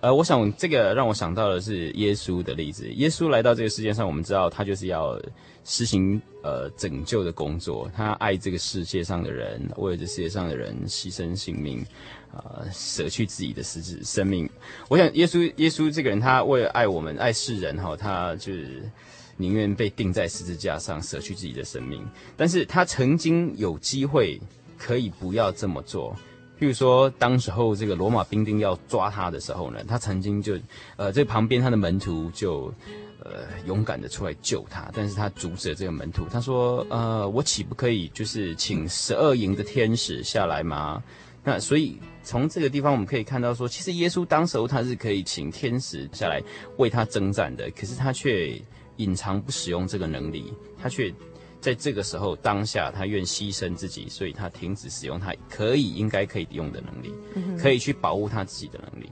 [0.05, 2.87] 呃，我想这个让我想到的是耶稣的例子。
[2.93, 5.19] 耶稣来到这个世界上，我们知道他就是要
[5.65, 7.91] 实行呃拯救的工作。
[7.97, 11.83] 他爱这个世界上的人，为了这世界上的人牺牲性命，
[12.35, 14.47] 呃，舍去自己的实质生命。
[14.91, 18.83] 我想耶稣，耶稣这个人，他为了爱我们，爱世人哈，他就是
[19.39, 22.07] 宁愿被钉在十字架上，舍去自己的生命。
[22.37, 24.39] 但是他曾经有机会
[24.77, 26.15] 可以不要这么做。
[26.59, 30.57] 譬如说，当时候这个罗马兵丁要抓他的时候呢，他曾经就，
[30.97, 32.73] 呃，这旁边他的门徒就，
[33.19, 41.03] 呃，勇敢的出来救他，但是他阻止了这个门徒，他说，呃，我岂不可以就是请十二营的天使下来吗？
[41.43, 46.41] 那所以从这个地方我们可以看到说，其实耶稣当时候他是可以请天使下来
[46.77, 48.59] 为他征战的，可是他却
[48.97, 51.13] 隐藏不使用这个能力，他却。
[51.65, 57.11] 在这个时候，当下他愿牺牲自己，所以他停止使用他可以应该可以用的能力，
[57.59, 59.11] 可以去保护他自己的能力。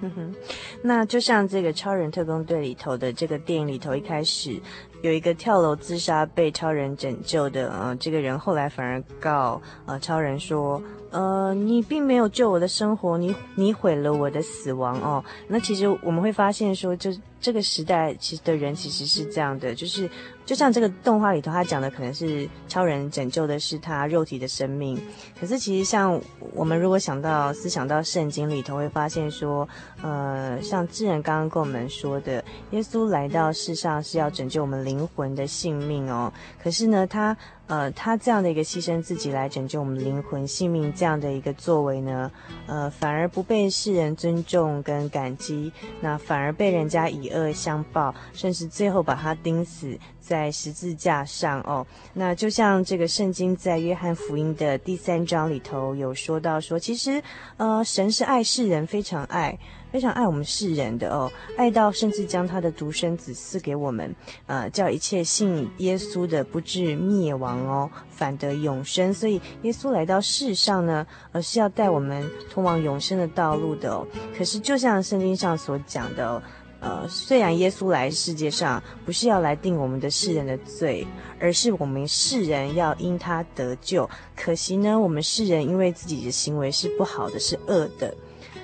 [0.00, 0.34] 嗯哼，
[0.82, 4.58] 那就像这个《超人特工队》里头的这个电影里头，一开始
[5.02, 15.24] 有一个跳楼自杀被超人拯救的，呃，这个人后来反而告呃超人说，呃，你并没有救我的生活，你你毁了我的死亡哦。
[15.48, 17.10] 那其实我们会发现说，就
[17.40, 20.08] 这个时代其实的人其实是这样的，就是。
[20.46, 25.00] 就像这个动画里头，他讲的可能是超人拯救的是他肉体的生命，
[25.38, 26.20] 可是其实像
[26.54, 29.68] 我们如果想到思想到圣经里头，会发现说，
[30.02, 36.32] 呃，像智人刚刚跟我们说的，耶稣来到世上是要拯救我们灵魂的性命哦。
[36.60, 37.36] 可是呢，他
[37.70, 42.28] 呃，他这样的一个牺牲自己来拯救我们灵魂性命这样的一个作为呢，
[42.66, 49.96] 呃，反而不被世人尊重跟感激，那反而被人家以恶相报，甚至最后把他钉死。
[50.20, 57.20] 在十字架上哦，那就像这个圣经在约翰福音的第三章里头有说到说，其实
[57.56, 59.58] 呃，神是爱世人，非常爱，
[59.90, 64.14] 非常爱我们世人的哦，爱到甚至将他的独生子赐给我们，
[64.46, 69.12] 呃，叫一切信耶稣的不至灭亡哦，反得永生。
[69.12, 74.06] 所以耶稣来到世上呢，而是要带我们通往永生的道路的哦。
[74.36, 76.42] 可是就像圣经上所讲的。
[76.82, 81.06] 呃，虽然耶稣来世界上不是要来定我们的世人的罪，
[81.38, 84.08] 而是我们世人要因他得救。
[84.34, 88.14] 可惜呢，我们世人因为自己的行为是不好的，是恶的，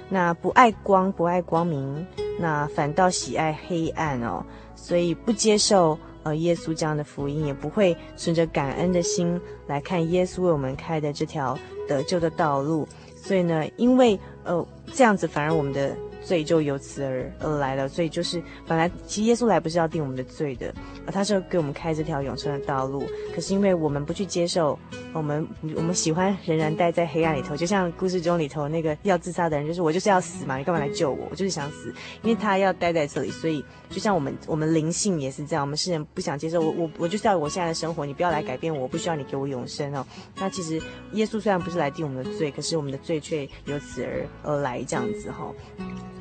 [0.09, 2.07] 那不爱光，不爱光明，
[2.41, 4.43] 那反倒喜爱黑暗哦，
[4.75, 12.87] 所以不接受呃耶稣这样的福音，也不会存着感恩的心来看耶稣为我们开的这条得救的道路。
[13.15, 15.97] 所以呢，因为呃这样子，反而我们的。
[16.27, 20.75] 罪就由此而而来了，所以就是本来其实耶稣来不是要定我们的罪的，
[21.07, 23.05] 而他是要给我们开这条永生的道路。
[23.33, 24.77] 可是因为我们不去接受，
[25.13, 31.29] 我们我们喜欢仍然待在黑暗里头，就像故事中里头那个要自杀的人，就是我就是要死嘛，你干嘛来救我？
[31.31, 40.05] 我就是想死，因为他要待在这里，所以就像我们我们灵性也是这样，我们世人不想接受我我我就是要我现在的生活，你不要来改变我，我不需要你给我永生哦。
[40.35, 45.53] 那其实耶稣虽然不是来定我们的罪，可是我们的罪却由此而而来这样子哈、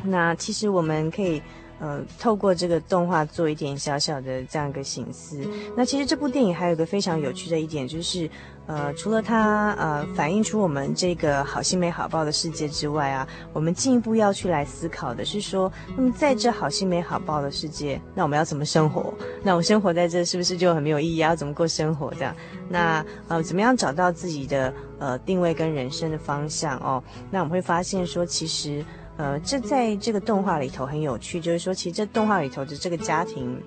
[0.05, 1.41] 那其实我们可以，
[1.79, 5.39] 呃，透过这个动画做一点小小的这样一个形思。
[5.75, 8.29] 那其实这部电影还有一个非常有趣的一点，就是，
[8.65, 19.13] 呃，除了它呃反映出我们这个好心没好报的世界之外啊，我们进一步要去来思考的是说，那么在这好心没好报的世界，那我们要怎么生活？
[19.43, 21.17] 那我生活在这是不是就很没有意义？
[21.17, 22.09] 要怎么过生活？
[22.13, 22.33] 这样？
[22.69, 27.03] 那呃，怎么样找到自己的呃定位跟人生的方向哦？
[27.29, 28.83] 那我们会发现说，其实。
[29.17, 33.57] 呃，这在这个动画里头很有趣，就是说，其实这动画里头的这个家庭，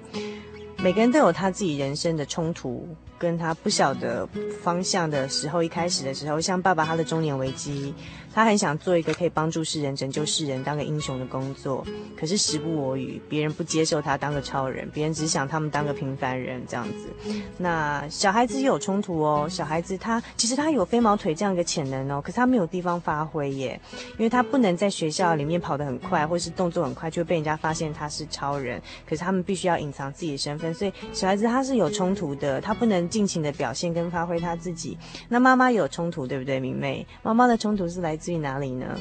[0.82, 2.86] 每个人都有他自己人生的冲突。
[3.18, 4.26] 跟他不晓得
[4.62, 7.92] 方向的时候，一开始的时候，像爸爸他的中年危机，
[8.32, 11.84] 他很想做一个可以帮助世人、拯救世人、当个英雄的工作，
[12.16, 17.32] 可是时不我与，别人不接受他当个超人，别人只想他们当个平凡人这样子。
[17.56, 23.80] 那小孩子也有冲突哦，小孩子他其实他有飞毛腿这样一个潜能哦，可是他没有地方发挥耶，
[24.12, 28.80] 因为他不能在学校里面跑得很快，或是动作很快，就被人家发现他是超人。
[29.08, 33.07] 可是他们必须要隐藏自己的身份，所以小孩子他是有冲突的，他不能。
[33.08, 34.96] 尽情的表现跟发挥他自己，
[35.28, 36.60] 那妈妈有冲突，对不对？
[36.60, 38.96] 明媚，妈妈的冲突是来自于哪里呢？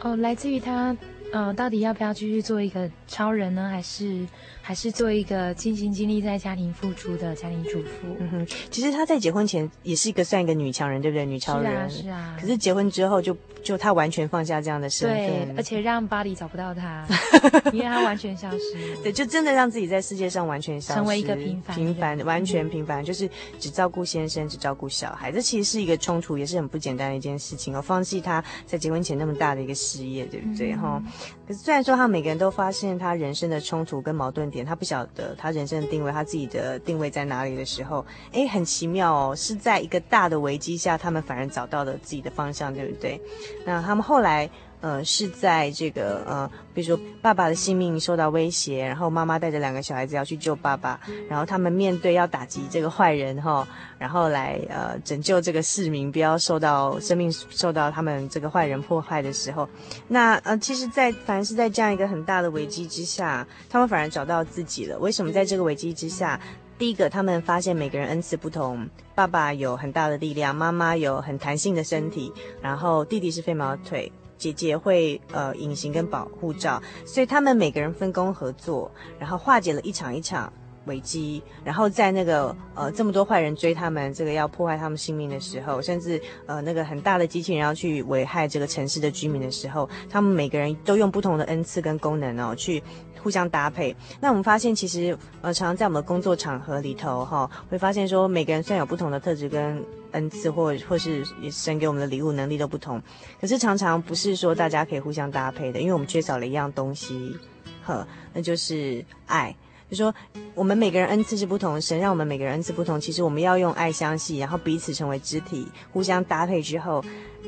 [0.00, 0.96] 哦，来自于他
[1.34, 3.68] 他，呃，到底要不要继续做一个超人呢？
[3.68, 4.26] 还是？
[4.66, 8.16] 还是做一个尽心尽力在家庭付出的家庭主妇。
[8.18, 11.26] 嗯哼，其实她在结婚前也是一个算一个女强人，对不对？
[11.26, 11.90] 女超人。
[11.90, 12.36] 是啊，是啊。
[12.40, 15.18] 可是结婚之后就就她完全放下这样的身份。
[15.18, 17.06] 对，而且让巴黎找不到她，
[17.74, 18.96] 因为她完全消失。
[19.02, 23.28] 对，就真的让自己在世界上完全消失，成为一个平凡平凡的，完全平凡，就是
[23.58, 25.30] 只照顾先生，只照顾小孩。
[25.30, 27.82] 这其实是一个冲突，也是很不简单的一件事情哦。
[27.82, 30.74] 放弃她在结婚前那么大的一个事业，对不对？
[30.74, 31.12] 哈、嗯。
[31.46, 35.34] 可是虽然说他每个人都发现他人生的冲突跟矛盾点，他不晓得。
[35.36, 43.20] 他人生的定位，他自己的定位在哪里的时候，诶，很奇妙哦，是在一个大的危机下，他们反而找到了自己的方向，对不对？
[43.64, 44.48] 那他们后来。
[44.84, 53.66] 呃，是在这个呃，比如说爸爸的性命受到威胁，然后妈妈带着两个小孩子要去救爸爸，然后他们面对要打击这个坏人哈，
[53.98, 59.66] 然后来呃拯救这个市民不要受到生命受到他们这个坏人破坏的时候，
[60.08, 64.98] 那呃，其实在，在反而是在这样一个很大的危机之下，他们反而找到自己了。
[64.98, 66.38] 为什么在这个危机之下？
[66.76, 72.30] 第一个，他们发现每个人恩赐不同，爸爸有很大的力量，妈妈有很弹性的身体，
[72.60, 74.12] 然后弟弟是飞毛腿。
[74.44, 80.52] 姐姐会呃隐形跟保护罩，所以他们每个人分工合作，然后化解了一场一场
[80.84, 92.82] 危机，然后在那个呃这么多坏人追他们，这个要破坏他们性命的时候，甚至呃那个很大的机器人要去危害这个城市的居民的时候，他们每个人都用不同的恩赐跟功能哦去
[93.24, 93.96] 互相搭配。
[94.20, 103.02] 那我们发现，其实呃常常在我们的工作场合里头哈、会发现说每个人虽然有不同的特质跟恩赐，或或是神给我们的礼物能力都不同，
[103.40, 107.34] 可是常常不是说大家可以互相搭配的，因为我们缺少了一样东西，
[107.82, 109.56] 呵，那就是爱。
[109.90, 110.12] 就说
[110.54, 113.00] 我们每个人恩赐是不同，神让我们每个人恩赐不同。
[113.00, 117.04] 其实我们要用爱相系，然后彼此成为肢体，互相搭配之后，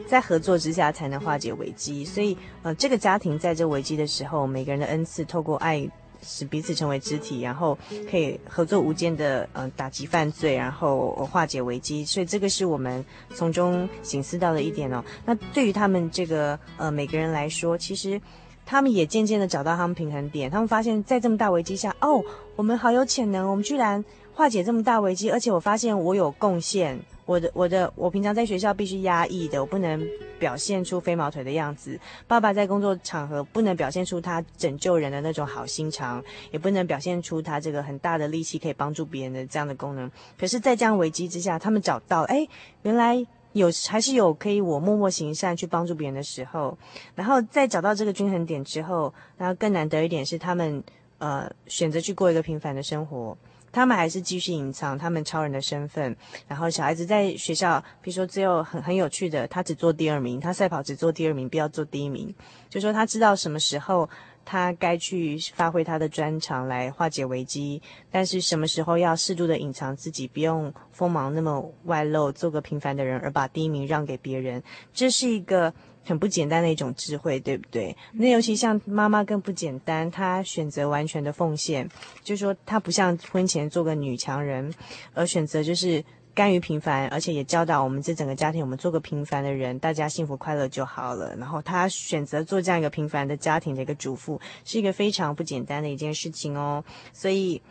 [0.07, 2.05] 在合作之下才能化解危机。
[2.05, 5.89] 所以，呃，这个家庭在这危机的时候，每个人的恩赐透过爱
[6.23, 7.77] 使彼此成为肢体，然后
[8.11, 12.05] 可以合作无间的呃打击犯罪，然后化解危机。
[12.05, 15.03] 所以这个是我们从中省思到的一点哦。
[15.25, 18.21] 那对于他们这个呃每个人来说，其实。
[18.67, 22.23] 他们也渐渐的找到他们平衡点，他们发现，在这么大危机下，哦，
[22.57, 24.05] 我们好有潜能，我们居然
[24.35, 26.99] 化解这么大危机，而且我发现我有贡献。
[27.25, 30.01] 我的我的我平常在学校必须压抑的，我不能
[30.39, 31.99] 表现出飞毛腿的样子。
[32.29, 40.09] 爸爸在工作场合不能表现出他拯救人的那种好心肠，也不能表现出他这个很大的力气可以帮助别人的这样的功能。
[40.39, 42.47] 可是，在这样危机之下，他们找到，哎，
[42.83, 43.27] 原来。
[43.59, 46.77] 有还是有可以我默默行善去帮助别人的时候，
[47.15, 50.83] 然后在找到这个均衡点之后，然后更难得一点是他们
[51.19, 53.37] 呃选择去过一个平凡的生活，
[53.73, 56.17] 他们还是继续隐藏他们超人的身份。
[56.47, 62.35] 然后小孩子在学校，比如说只有很很有趣的，他只做第二名，他赛跑只做第二名，不要做第一名，
[62.69, 64.09] 就说他知道什么时候。
[64.47, 74.63] 他该去发挥他的专长来化解危机，但是什么时候要适度的隐藏自己，不用锋芒那么外露，做个平凡的人，而把第一名让给别人，
[74.95, 75.75] 这是一个
[76.05, 77.95] 很不简单的一种智慧，对不对？
[78.13, 81.87] 那尤其像妈妈更不简单，她选择完全的奉献，
[82.23, 84.73] 就是说她不像婚前做个女强人，
[85.13, 86.03] 而选择就是。
[86.37, 91.35] 甘于平凡，而且也教导我们这整个家庭，我们做个平凡的人，大家幸福快乐就好了。
[91.37, 96.85] 然后他选择做这样一个平凡的家庭的一个主妇，是一个非常不简单的一件事情哦。
[97.15, 97.63] 所以，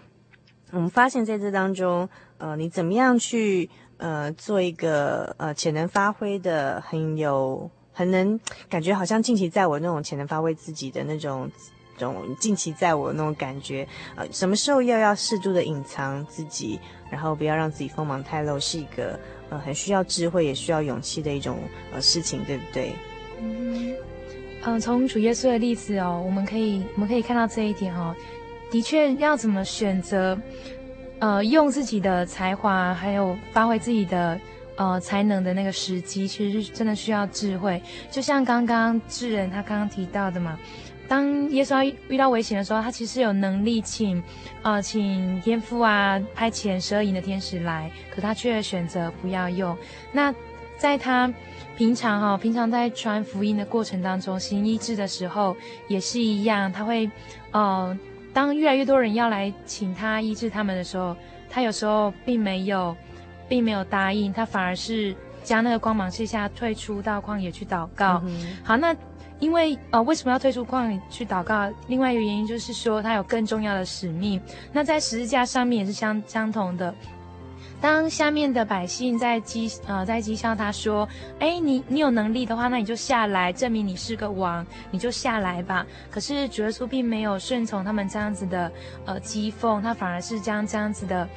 [0.71, 2.09] 我们发现在这当中，
[2.39, 11.47] 呃，你怎么样去呃做一个呃潜能发挥的很有很能感觉好像尽其在我那种潜能发挥自己的那种。
[11.99, 16.79] 种尽其在我那种感觉，呃，什么时候又要适度的隐藏自己，
[17.09, 19.19] 然后不要让自己锋芒太露，是一个
[19.49, 21.57] 呃很需要智慧也需要勇气的一种
[21.93, 22.93] 呃事情，对不对？
[23.41, 23.93] 嗯，
[24.63, 28.15] 嗯，从主耶稣的例子哦，我们可以我们可以看到这一点哦，
[28.71, 30.37] 的确要怎么选择，
[31.19, 34.39] 呃，用自己的才华还有发挥自己的
[34.75, 37.81] 呃才能的那个时机，其实是真的需要智慧，
[38.11, 40.59] 就像刚刚智仁他刚刚提到的嘛。
[41.07, 44.21] 当耶稣遇到危险的时候，他其实有能力请，
[44.63, 49.77] 呃，请天父啊派遣十二营的天使来，可他却选择不要用。
[50.11, 50.33] 那
[50.77, 51.31] 在他
[51.77, 55.55] 平常哈、哦，平常在传福音的过程当中，行医治的时候
[55.87, 57.09] 也是一样，他会，
[57.51, 57.95] 呃，
[58.33, 61.15] 当越来越多人要来请他医治他们的时候，
[61.49, 62.95] 他有时候并没有，
[63.47, 68.23] 并没有答应，他反而是将那个光芒卸下，退出到旷野去祷告。
[68.25, 68.95] 嗯、好，那。
[69.39, 71.69] 因为呃，为什么要退出旷野去祷告？
[71.87, 74.41] 另外一个原因就是说，他有更重要的使命。
[74.71, 76.93] 那在十字架上面也是相相同的。
[77.81, 81.07] 当下面的百姓在讥呃在讥笑他说
[81.39, 88.71] ：“哎，你你有能力的话，那你就下来证明你是个王，你就下来吧。”可是主耶稣并没有顺从他们这样子的
[89.05, 91.27] 呃讥讽，他反而是将这样子的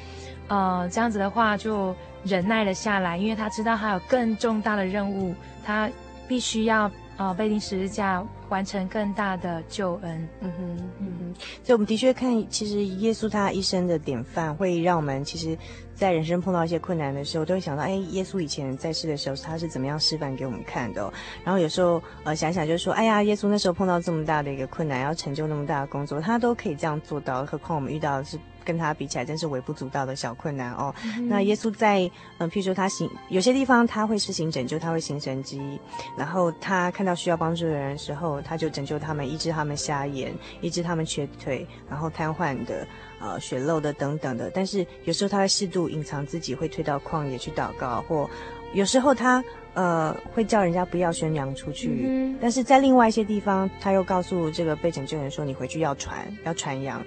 [0.47, 5.35] 呃这样子的话就忍耐了下来，因为他知道他有更重大的任务，
[5.65, 5.91] 他
[6.29, 6.89] 必须要。
[7.19, 10.29] 啊，被钉十字架，完成更大的救恩。
[10.41, 11.35] 嗯哼，嗯哼。
[11.65, 15.59] 所以，我们的确看，其实耶稣他一生的典范，会让我们其实，
[15.97, 21.13] 在人生碰到一些困难的时候，都会想到，哎，耶稣以前在世的时候，他是怎么样示范给我们看的哦。
[21.45, 28.39] 然后有时候，呃，想想就是说，哎呀，耶稣那时候碰到这么大的一个困难，要成就那么大的工作，他都可以这样做到，何况我们遇到的是。
[28.69, 30.95] 跟他比起来，真是微不足道的小困难哦。
[31.03, 32.01] 嗯、那耶稣在，
[32.37, 35.81] 嗯、呃，譬如说他行有些地方他会施行拯救，他会行神迹，
[36.19, 42.87] 然后他看到需要帮助的人的时候，他就拯救他们，医治他们瞎眼，医治他们瘸腿，然后瘫痪的，
[43.21, 44.51] 呃，血漏的等等的。
[44.51, 48.29] 但是有时候他会适度隐藏自己，会退到旷野去祷告，或
[48.75, 49.43] 有时候他
[49.73, 52.05] 呃会叫人家不要宣扬出去。
[52.07, 57.03] 嗯、但是在另外一些地方，他又告诉这个被拯救人说：“你回去要传，要传扬。”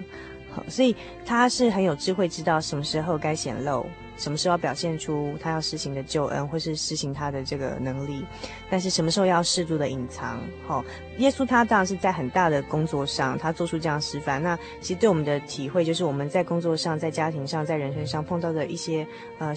[0.68, 0.94] 所以
[1.24, 3.86] 他是很有智慧，知道什么时候该显露。
[4.18, 8.24] 什么时候要表现出他要施行的救恩，或是施行他的这个能力？
[8.70, 10.38] 但是什么时候要适度的隐藏？
[10.68, 10.84] 吼、
[11.18, 14.40] 耶稣他当然是在很大的工作上，他做出这样示范。
[14.40, 19.06] 那其实对我们的体会，就是我们在工作上、在家庭上、在人生上碰到的一些
[19.38, 19.52] 呃。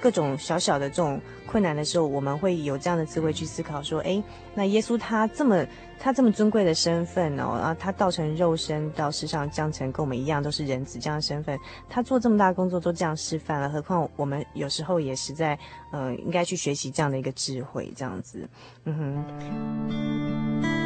[0.00, 4.22] 各种小小的这种困难的时候，我们会有这样的智慧去思考，说：诶，
[4.54, 5.66] 那耶稣他这么
[5.98, 15.58] 他这么尊贵的身份哦，然后他道成肉身到世上降成跟我们一样都是人子这样的身份，他做这么大工作都这样示范了，何况我们有时候也实在，
[15.92, 18.48] 嗯、呃，应该去学习这样的一个智慧，这样子，
[18.84, 20.79] 嗯哼。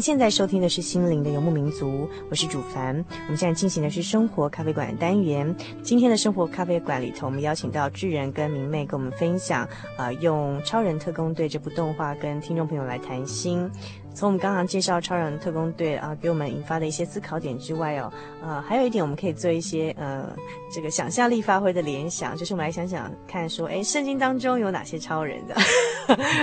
[0.00, 2.96] 现在收听的是心灵的游牧民族，我是主凡。
[3.26, 5.54] 我们现在进行的是生活咖啡馆单元。
[5.82, 13.70] 今天的生活咖啡馆里头，我们邀请到智仁跟明媚跟我们分享，啊、用《超人特工队》这部动画跟听众朋友来谈心。
[14.12, 20.28] 从我们刚刚介绍《超人特工队》啊、呃，给我们引发的一些思考点之外哦，呃，还有一点我们可以做一些呃
[20.72, 25.54] 这个想象力发挥的联想，就是我们来想想看，说，哎，圣经当中有哪些超人的？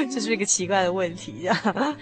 [0.09, 1.95] 这是一个奇怪的问题，这样。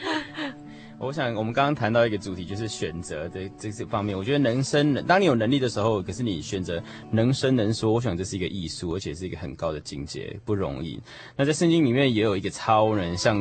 [1.05, 4.17] 我想，我们刚刚谈到一个主题，就是选择的这这方面。
[4.17, 6.81] 我觉得能生，当你有能力的时候，可是你选择
[7.11, 10.99] 能生能说，我想这是一个艺术，而且是一个很高的境界，不容易。
[11.35, 13.37] 那在圣经里面也有一个超人，像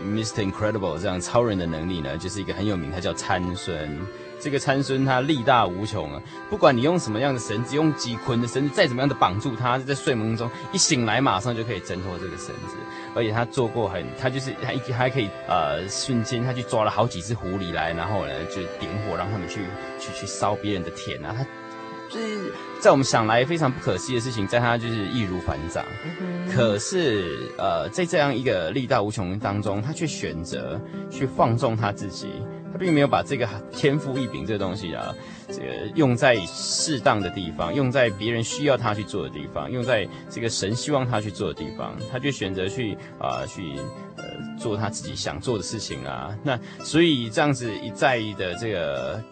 [0.00, 0.48] Mr.
[0.48, 3.90] Incredible 这样超人的能力呢，就是一个很有名，他叫参孙。
[4.40, 12.76] 这个参孙他力大无穷啊，不管你用什么样的绳子，用几捆的绳子，再怎么样的绑住他，在睡梦中一醒来，马上就可以挣脱这个绳子。
[13.14, 19.60] 而且他做过很，他就是他一还可以呃瞬间他去抓了好几只狐狸来，然后呢就点火让他们去
[19.98, 21.34] 去去烧别人的田啊。
[21.36, 21.44] 他
[22.08, 25.84] 就是在我们想来非常不可思议的事情，在他就是易如反掌。
[26.52, 30.80] 可是呃在这样一个力大无穷当中，他却选择
[31.10, 32.32] 去放纵他自己。
[32.72, 35.14] 他并没有把这个天赋异禀这个东西啊，
[35.48, 43.74] 这个用在适当的地方，用在别人需要他去做的地方，用在这个神希望他去做的地方，他就选择去啊、去
[44.16, 44.24] 呃
[44.58, 46.36] 做他自己想做的事情啊。
[46.42, 49.22] 那所以这样子一再的这个，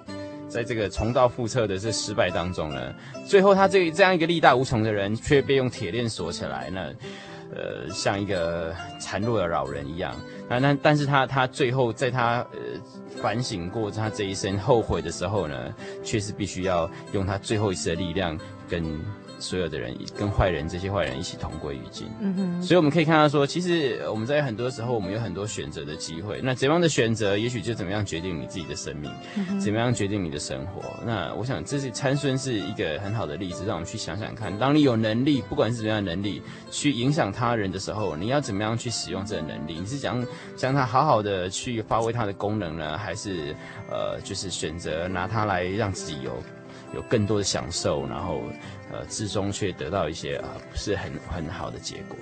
[0.49, 2.93] 在这个重蹈覆辙的这失败当中呢，
[3.27, 6.93] 最后他这这样一个力大无穷的人，却被用铁链锁起来呢。
[7.55, 10.15] 呃，像一个孱弱的老人一样，
[10.49, 12.59] 那那但是他他最后在他呃
[13.23, 15.75] 反省过他这一生后悔的时候呢，
[16.05, 18.39] 却是必须要用他最后一次的力量
[18.69, 18.85] 跟。
[19.39, 22.09] 所有的人跟坏人，这些坏人一起同归于尽。
[22.21, 26.41] 嗯哼，所以我们可以看到说，其实我们在很多时候，我们有很多选择的机会。
[26.43, 30.83] 那怎样的选择，也许就怎么样决定你自己的生命，嗯，怎么样决定你的生活。
[31.07, 39.79] 那我想，这是参孙是一个很好的例子，让我们去想想看，当你有能力，不管是怎么样的能力，去影响他人的时候，你要怎么样去使用这个能力？
[39.79, 40.25] 你是想
[40.57, 43.55] 将它好好的去发挥它的功能呢，还是
[43.91, 46.43] 呃，就是选择拿它来让自己有
[46.95, 48.43] 有更多的享受，然后？
[48.91, 52.17] 呃，最终却得到一些啊、不是很很好的结果。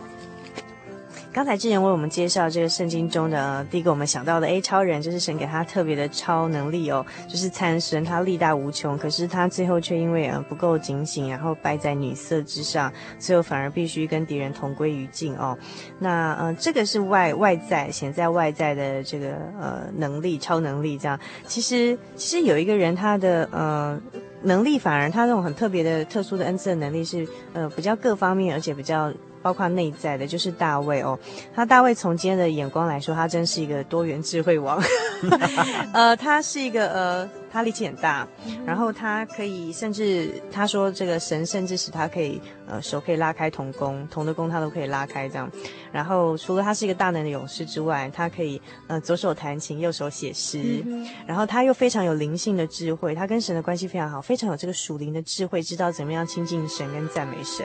[1.33, 15.57] 刚才之前为我们介绍这个圣经中的、第一个，我们想到的，A，超人就是神给他特别的超能力哦，就是参神，他力大无穷，可是他最后却因为呃不够警醒，然后败在女色之上，最后反而必须跟敌人同归于尽哦。
[16.01, 21.17] 那呃，这个是外外在显在外在的这个呃能力，超能力这样。
[21.47, 24.01] 其实其实有一个人他的呃。
[24.47, 31.19] 能力反而他那种很特别的、特殊的恩赐的能力是，呃，比较各方面，而且比较包括内在的，就是大卫哦。
[31.55, 34.83] 他大卫从今天的眼光来说，他真是一个多元智慧王。
[35.93, 37.29] 呃，他是一个呃。
[37.57, 38.29] 他力气很大，
[38.67, 42.39] 然后他可以，甚至他说这个神甚至使他可以，
[42.69, 45.51] 呃，手可以拉开铜弓，铜的弓他都可以拉开这样。
[45.91, 50.83] 然后除了他是一个大能的勇士之外，他可以，呃，左手弹琴，右手写诗。
[50.85, 57.65] 嗯、然后他又非常有灵性的智慧，他跟神的关系非常好，非常有这个属灵的智慧，知道怎么样亲近神跟赞美神，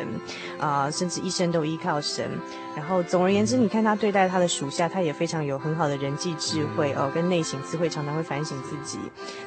[0.58, 2.30] 啊、呃，甚至一生都依靠神。
[2.78, 8.98] 然后总而言之，你看他对待他的属下，他也非常有很好的人际智慧哦，跟内省智慧，常常会反省自己。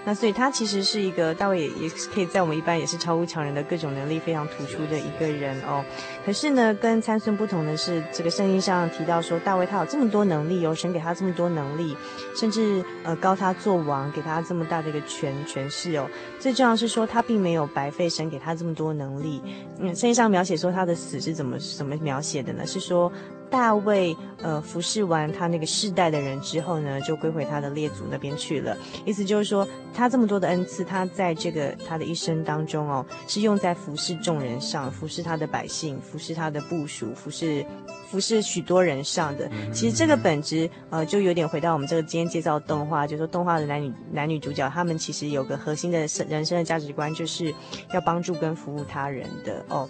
[0.04, 0.33] 那所以。
[0.34, 5.84] 他其实是一个大卫也也可以在我们一般也是超乎常人的各种能力非常突出的一个人哦。
[6.26, 11.96] 可是呢，跟参孙不同的是，这个圣经上提到说，大卫他有这么多能力哦，神给他这么多能力，
[12.36, 16.08] 甚至呃高他做王，给他这么大的一个权权势哦。
[16.44, 19.40] 最重要是说，他并没有白费神给他这么多能力。
[19.78, 22.66] 嗯，圣经上描写说他的死是怎么怎么描写的呢？
[22.66, 23.10] 是说。
[23.50, 28.76] 大卫呃服侍完他那个世代的人之后呢，就归回他的列祖那边去了。
[29.04, 37.64] 意思就是说，他这么多的恩赐，他在这个他的一生当中哦，是用在服侍众人上，服侍他的百姓，服侍他的部属，服侍
[38.14, 39.50] 不是许多人上的。
[39.72, 45.98] 其实这个本质呃，就有点回到我们这个今天介绍的动画，就是说动画的男女男女主角，他们其实有个核心的
[46.28, 47.52] 人生的价值观，就是
[47.92, 49.88] 要帮助跟服务他人的哦。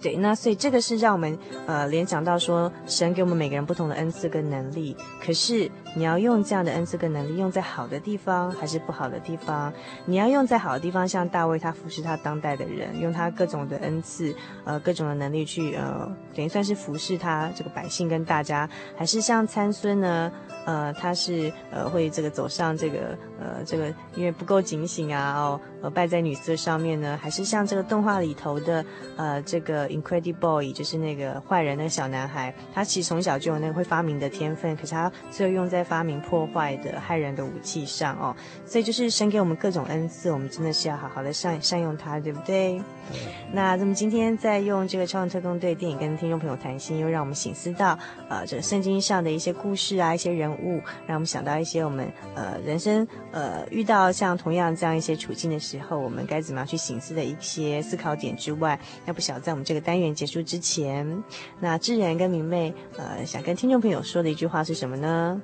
[0.00, 9.72] 对，那所以这个是让我们呃联想到说，神给我们每个人不同的恩赐跟能力，可是你要用这样的恩赐跟能力用在好的地方还是不好的地方？
[10.04, 14.32] 你要用在好的地方，像大卫他服侍他当代的人，用他各种的恩赐
[14.64, 20.30] 呃各种的能力去呃等于算是服侍他这个百姓跟大家，还是像参孙呢？
[20.66, 27.18] 呃，他是呃会这个走上这个呃这个因为不够警醒啊哦呃败在女色上面呢？
[27.20, 28.84] 还是像这个动画里头的
[29.16, 29.88] 呃这个。
[29.88, 38.36] Incrediboy 就是那个坏人，那个小男孩，他其实从小就有那个会发明的天分，可是他最后用在发明破坏的害人的武器上哦。
[38.66, 42.78] 所以就是神给我们各种恩赐，我们真的是要好好的善善用它，对不对？
[43.10, 43.16] 嗯、
[43.52, 59.78] 那那么今天在用这个超人特工队电影跟听众朋友谈心，又让我们醒思到呃这个圣经上的一些故事啊，一些人物，让我们想到一些我们呃人生呃遇到像同样这样一些处境的时候，我们该怎么样去醒思的一些思考点之外，那不晓得在我们这个。
[59.88, 61.24] 单元结束之前，
[61.60, 65.40] 那智然跟明媚，呃，想跟听众朋友说的一句话是什么呢？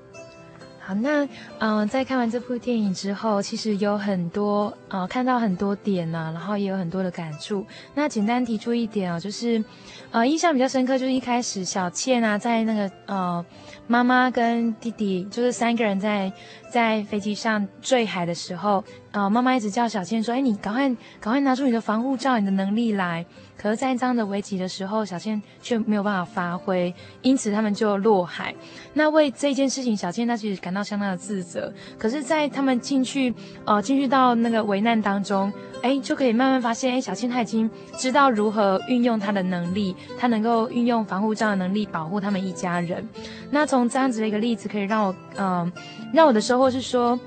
[0.86, 1.24] 好，那
[1.60, 7.64] 嗯、呃，在看完这部电影之后，其实有很多呃，看到很多点呢、然后也有很多的感触。
[7.94, 9.64] 那简单提出一点啊，就是
[10.10, 13.42] 呃，印象比较深刻，就是一开始小倩啊，在那个呃，
[13.86, 16.30] 妈妈跟弟弟，就是三个人在
[16.70, 20.86] 在飞机上坠海的时候，呃，妈妈一直叫小倩说：“哎，你赶快
[21.18, 23.24] 赶快拿出你的防护罩，你的能力来。”
[23.64, 28.54] 可是，在这样的危急的时候，小倩却没有办法发挥，因此他们就落海。
[28.92, 31.72] 那为这件事情，小倩她其实感到相当的自责。
[31.98, 33.32] 可是，在他们进去，
[33.64, 35.50] 呃，进去到那个危难当中，
[35.82, 43.08] 哎，就可以慢慢发现，哎，小倩她已经知道如何运用她的能力，她能够运用防护罩的能力保护他们一家人。
[43.50, 45.72] 那从这样子的一个例子，可以让我，嗯、
[46.12, 47.18] 让我的收获是说，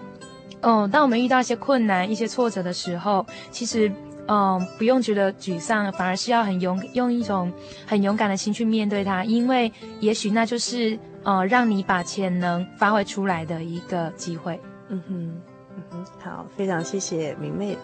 [0.62, 3.92] 嗯、当我们遇到一些困难、一些挫折的时候，其实。
[4.28, 7.52] 嗯，不用觉得沮丧，反而是要很勇，用一种
[7.86, 9.72] 很勇敢的心去面对它，因为
[10.02, 14.60] 也许那就是呃，让你把潜能发挥出来的一个机会。
[14.90, 15.42] 嗯哼，
[15.76, 17.78] 嗯哼，好，非常谢谢明媚。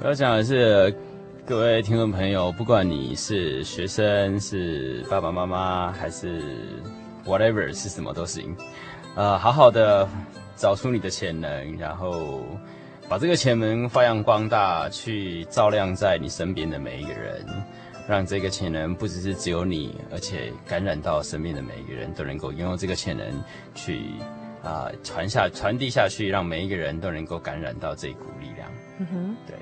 [0.00, 0.94] 我要讲的是，
[1.44, 6.42] 各位听众朋友，不管你是学生，是爸爸妈妈，还是
[7.26, 8.56] whatever 是什么都行，
[9.16, 10.08] 呃，好好的
[10.56, 12.40] 找出你的潜能，然后。
[13.08, 17.44] 把这个潜能发扬光大，去照亮在你身边的每一个人，
[18.08, 23.26] 让这个潜能不只是只有你，而且感染到身边的每一个人都能够拥有这个潜能
[23.74, 24.02] 去，去、
[24.62, 28.70] 呃、啊传下传递下去，让每一个人都能够感染到这一股力量。
[28.98, 29.56] 嗯哼，对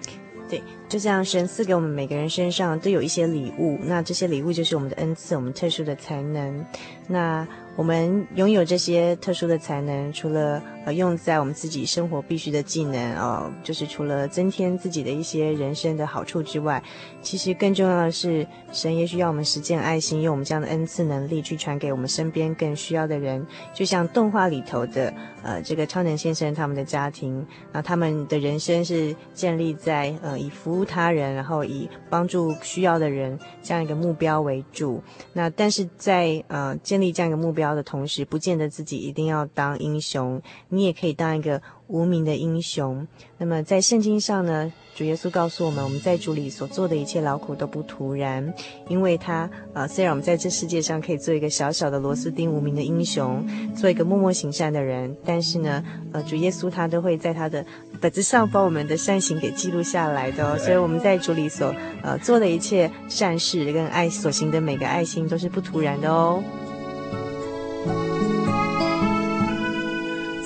[0.49, 6.64] 对，就像神赐给我们每个人身上都有一些礼物，那这些礼物就是我们的恩赐，我们特殊的才能。
[7.11, 7.44] 那
[7.76, 16.82] 我们拥有这些特殊的才能，除了呃用在我们自己生活必须的技能哦、就是除了增添自己的一些人生的好处之外，
[17.22, 23.44] 其实更重要的是，神也需要我们实践爱心，用我们这样的恩赐能力去传给我们身边更需要的人。
[23.72, 35.02] 就像动画里头的呃这个超能先生他们的家庭，那他们的人生是建立在呃以服务他人，然后以帮助需要的人这样一个目标为主。
[35.32, 37.61] 那但是在呃建立这样一个目标。
[37.61, 40.40] 标的同时，不见得自己一定要当英雄，
[40.70, 43.07] 你也可以当一个无名的英雄。
[43.36, 48.55] 那么在圣经上呢，主耶稣告诉我们，我们在主里所做的一切劳苦都不徒然，
[48.88, 53.46] 因为他呃，虽然我们在这世界上可以做一个小小的螺丝钉、无名的英雄，
[53.76, 57.62] 做一个默默行善的人，但是呢，呃，主耶稣他都会在他的
[58.01, 60.57] 本子上把我们的善行给记录下来的哦。
[60.57, 66.42] 所以我们在主里所呃做的一切善事跟爱所行的每个爱心都是不徒然的哦。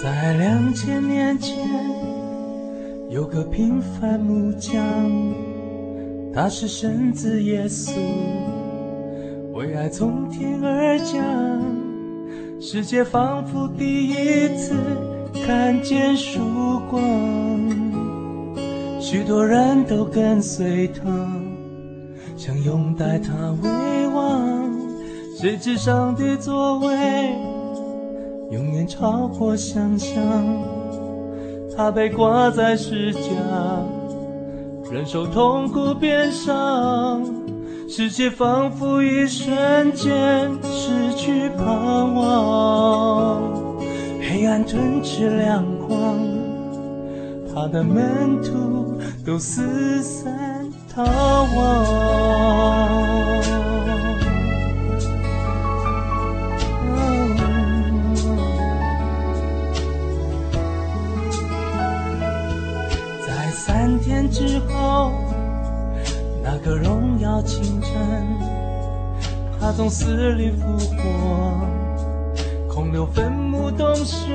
[0.04, 1.56] 在两千年前。
[3.08, 4.76] 有个平凡木匠，
[6.30, 7.94] 他是神子耶稣，
[9.54, 11.24] 为爱从天而降，
[12.60, 14.74] 世界仿佛第一次
[15.46, 16.38] 看见曙
[16.90, 17.00] 光，
[19.00, 21.02] 许多人都跟随他，
[22.36, 23.32] 想拥戴他
[23.62, 24.70] 为王，
[25.40, 27.53] 谁知上帝作为
[28.50, 30.14] 永远超过想象。
[31.76, 33.20] 他被挂在十架，
[34.92, 37.24] 忍受痛苦鞭伤，
[37.88, 43.42] 世界仿佛一瞬间失去盼望，
[44.20, 46.16] 黑暗吞噬亮光，
[47.52, 51.84] 他的门徒都四散逃亡。
[64.14, 65.10] 天之后，
[66.40, 67.92] 那个荣耀清晨，
[69.58, 71.02] 他从死里复活，
[72.72, 74.32] 空留坟墓洞穴，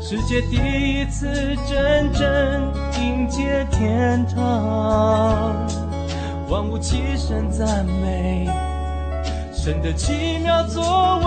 [0.00, 1.26] 世界第一次
[1.66, 5.66] 真正迎接天堂，
[6.48, 8.48] 万物齐声赞美
[9.52, 11.18] 神的奇妙作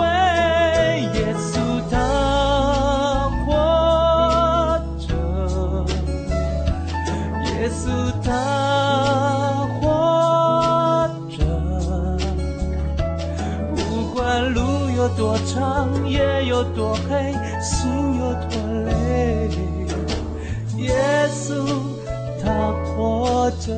[1.12, 1.60] 耶稣
[8.24, 11.44] 他活着，
[13.74, 14.60] 不管路
[14.96, 18.52] 有多长，夜有多黑，心有多
[18.86, 19.50] 累，
[20.78, 20.94] 耶
[21.32, 21.64] 稣
[22.42, 23.72] 他活着。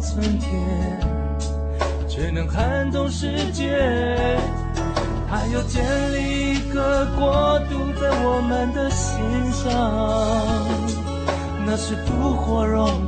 [0.00, 0.50] 春天，
[2.08, 3.76] 却能撼动世界。
[5.30, 5.84] 还要建
[6.14, 9.18] 立一个国度在我们的心
[9.52, 9.68] 上，
[11.66, 13.04] 那是不火荣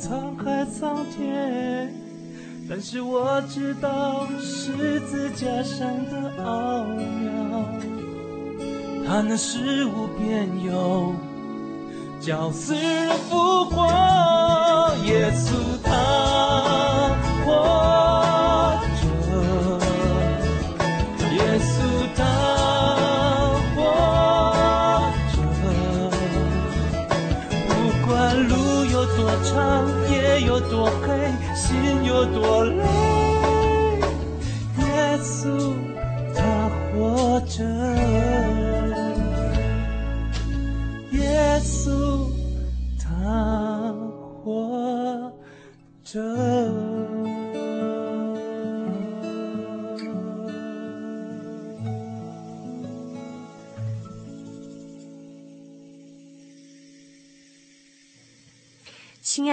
[0.00, 1.92] 沧海桑田，
[2.66, 7.68] 但是我知道十字架上的奥妙，
[9.06, 11.12] 它能使无边有，
[12.18, 13.86] 叫死人复活。
[15.04, 15.52] 耶稣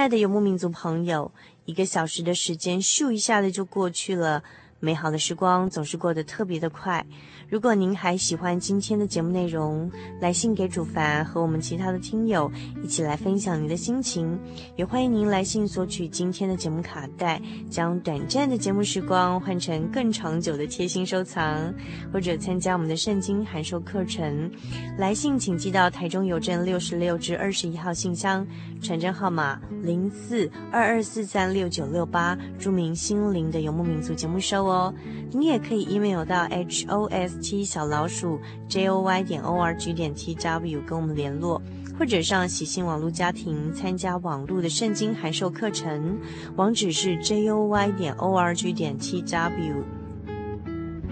[0.07, 1.31] 的游牧民族朋友，
[1.65, 4.43] 一个小时的时间咻一下子就过去了，
[4.80, 7.05] 美好的时光总是过得特别的快。
[7.49, 12.51] 如果您还喜欢今天的节目内容，来信给主凡和我们其他的听友
[12.84, 14.38] 一起来分享您的心情，
[14.75, 21.73] 也欢迎您来信索取今天的节目卡带，将短暂的节目时光换成更长久的贴心收藏，
[22.11, 24.51] 或者参加我们的圣经函授课程。
[24.97, 28.45] 来信请寄到台中邮政六十六至二十一号信箱，
[28.82, 34.93] 传真号码零四二二四三六九六八，注明“心灵的游牧民族”节目收哦。
[35.32, 40.13] 您也可以 email 到 h o s t 小老鼠 j o y 点 o r g 点
[40.13, 41.61] t w 跟我们联络，
[41.97, 46.18] 或者上喜信网络家庭参加网络的圣经函授课程，
[46.55, 49.84] 网址是 j o y 点 o r g 点 t w。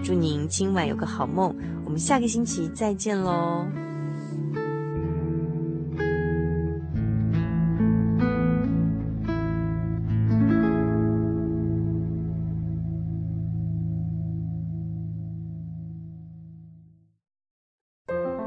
[0.02, 1.54] 祝您今晚有个好梦，
[1.84, 3.85] 我们下个星期再见喽。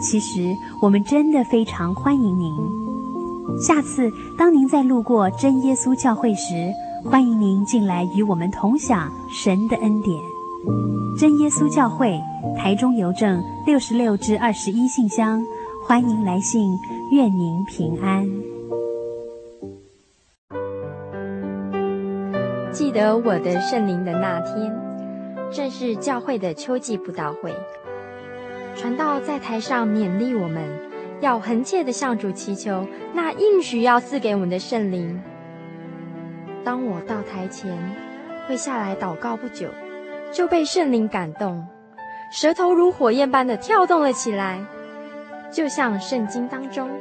[0.00, 2.54] 其实我们真的非常欢迎您。
[3.60, 6.72] 下次当您再路过真耶稣教会时，
[7.04, 10.16] 欢迎您进来与我们同享神的恩典。
[11.18, 12.20] 真耶稣教会，
[12.56, 15.42] 台中邮政六十六至二十一信箱，
[15.86, 16.76] 欢迎来信，
[17.12, 18.28] 愿您平安。
[22.70, 24.76] 记得我的圣灵的那天，
[25.50, 27.52] 正是教会的秋季布道会。
[28.78, 30.62] 传道在台上勉励我们，
[31.20, 35.20] 要恒切地向主祈求那应许要赐给我们的圣灵。
[36.62, 37.76] 当我到台前，
[38.46, 39.66] 跪下来祷告不久，
[40.30, 41.66] 就被圣灵感动，
[42.30, 44.64] 舌头如火焰般的跳动了起来，
[45.50, 46.88] 就像圣经当中《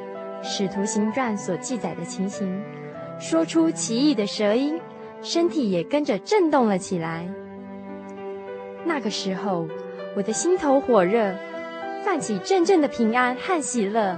[0.42, 2.60] 使徒行传》所记载的情形，
[3.20, 4.82] 说出奇异的舌音，
[5.22, 7.24] 身体也跟着震动了起来。
[8.84, 9.68] 那个时候，
[10.16, 11.36] 我的心头火热。
[12.08, 14.18] 泛起阵阵的平安和喜乐，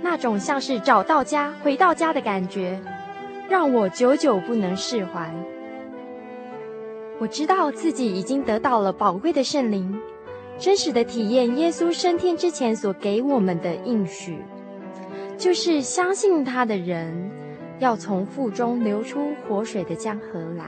[0.00, 2.80] 那种像是找到家、回到家的感觉，
[3.50, 5.30] 让我久久不能释怀。
[7.18, 9.94] 我知道自己已经得到了宝贵的圣灵，
[10.58, 14.38] 真实的体验耶稣升天之前所给我们的应许，
[15.36, 17.30] 就是相信他的人
[17.78, 20.64] 要从腹中流出活水的江河来。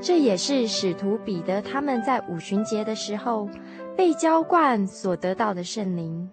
[0.00, 3.48] 这也是使徒彼得他们在五旬节的时候。
[4.00, 6.26] 被浇灌所得到的圣灵，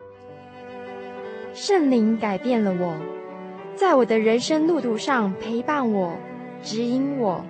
[1.53, 2.95] 圣灵改变了我，
[3.75, 6.13] 在我的人生路途上陪伴我、
[6.63, 7.43] 指引我，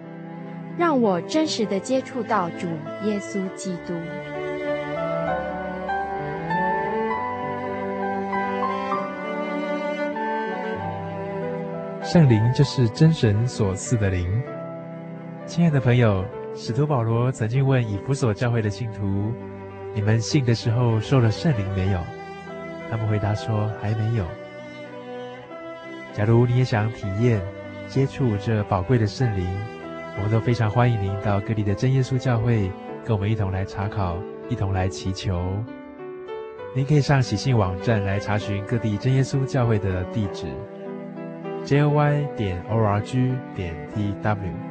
[0.76, 2.66] 让我真实的接触到主
[3.04, 3.94] 耶稣基督。
[12.02, 14.28] 圣灵就是真神所赐的灵。
[15.46, 19.32] 亲爱的朋友，使徒保罗曾经问以弗所教会的信徒。
[19.94, 22.00] 你们信的时候受了圣灵没有？
[22.90, 24.26] 他们回答说还没有。
[26.14, 27.42] 假如你也想体验、
[27.88, 29.46] 接触这宝贵的圣灵，
[30.18, 32.72] 我们都非常欢迎您到各地的真耶稣教会，
[33.04, 34.18] 跟我们一同来查考，
[34.50, 35.64] 一同来祈求。
[36.76, 40.46] 您可以上喜信网站来查询各地真耶稣教会的地址
[41.66, 44.67] ：jy 点 org 点 tw。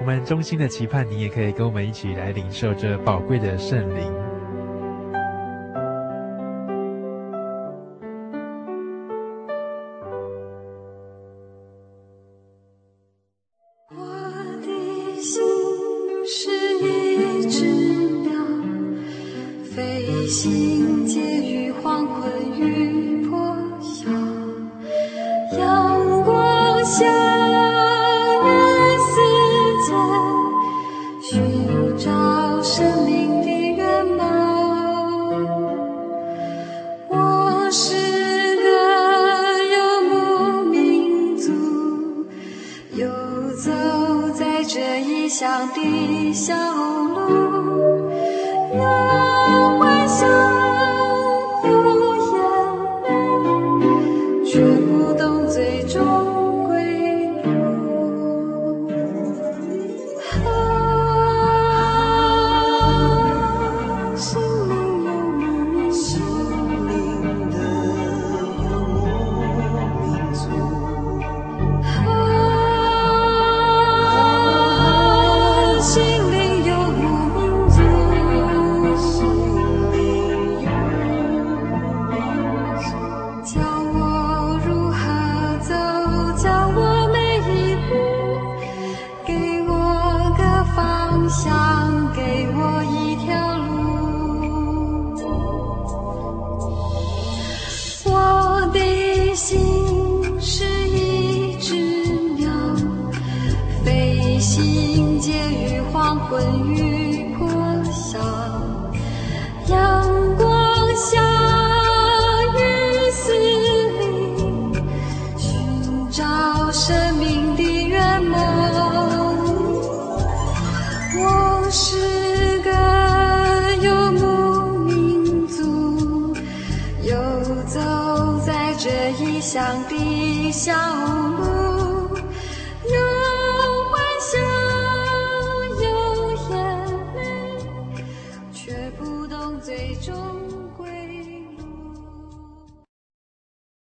[0.00, 4.27] 我们衷心的期盼，你也可以跟我们一起来领受这宝贵的圣灵。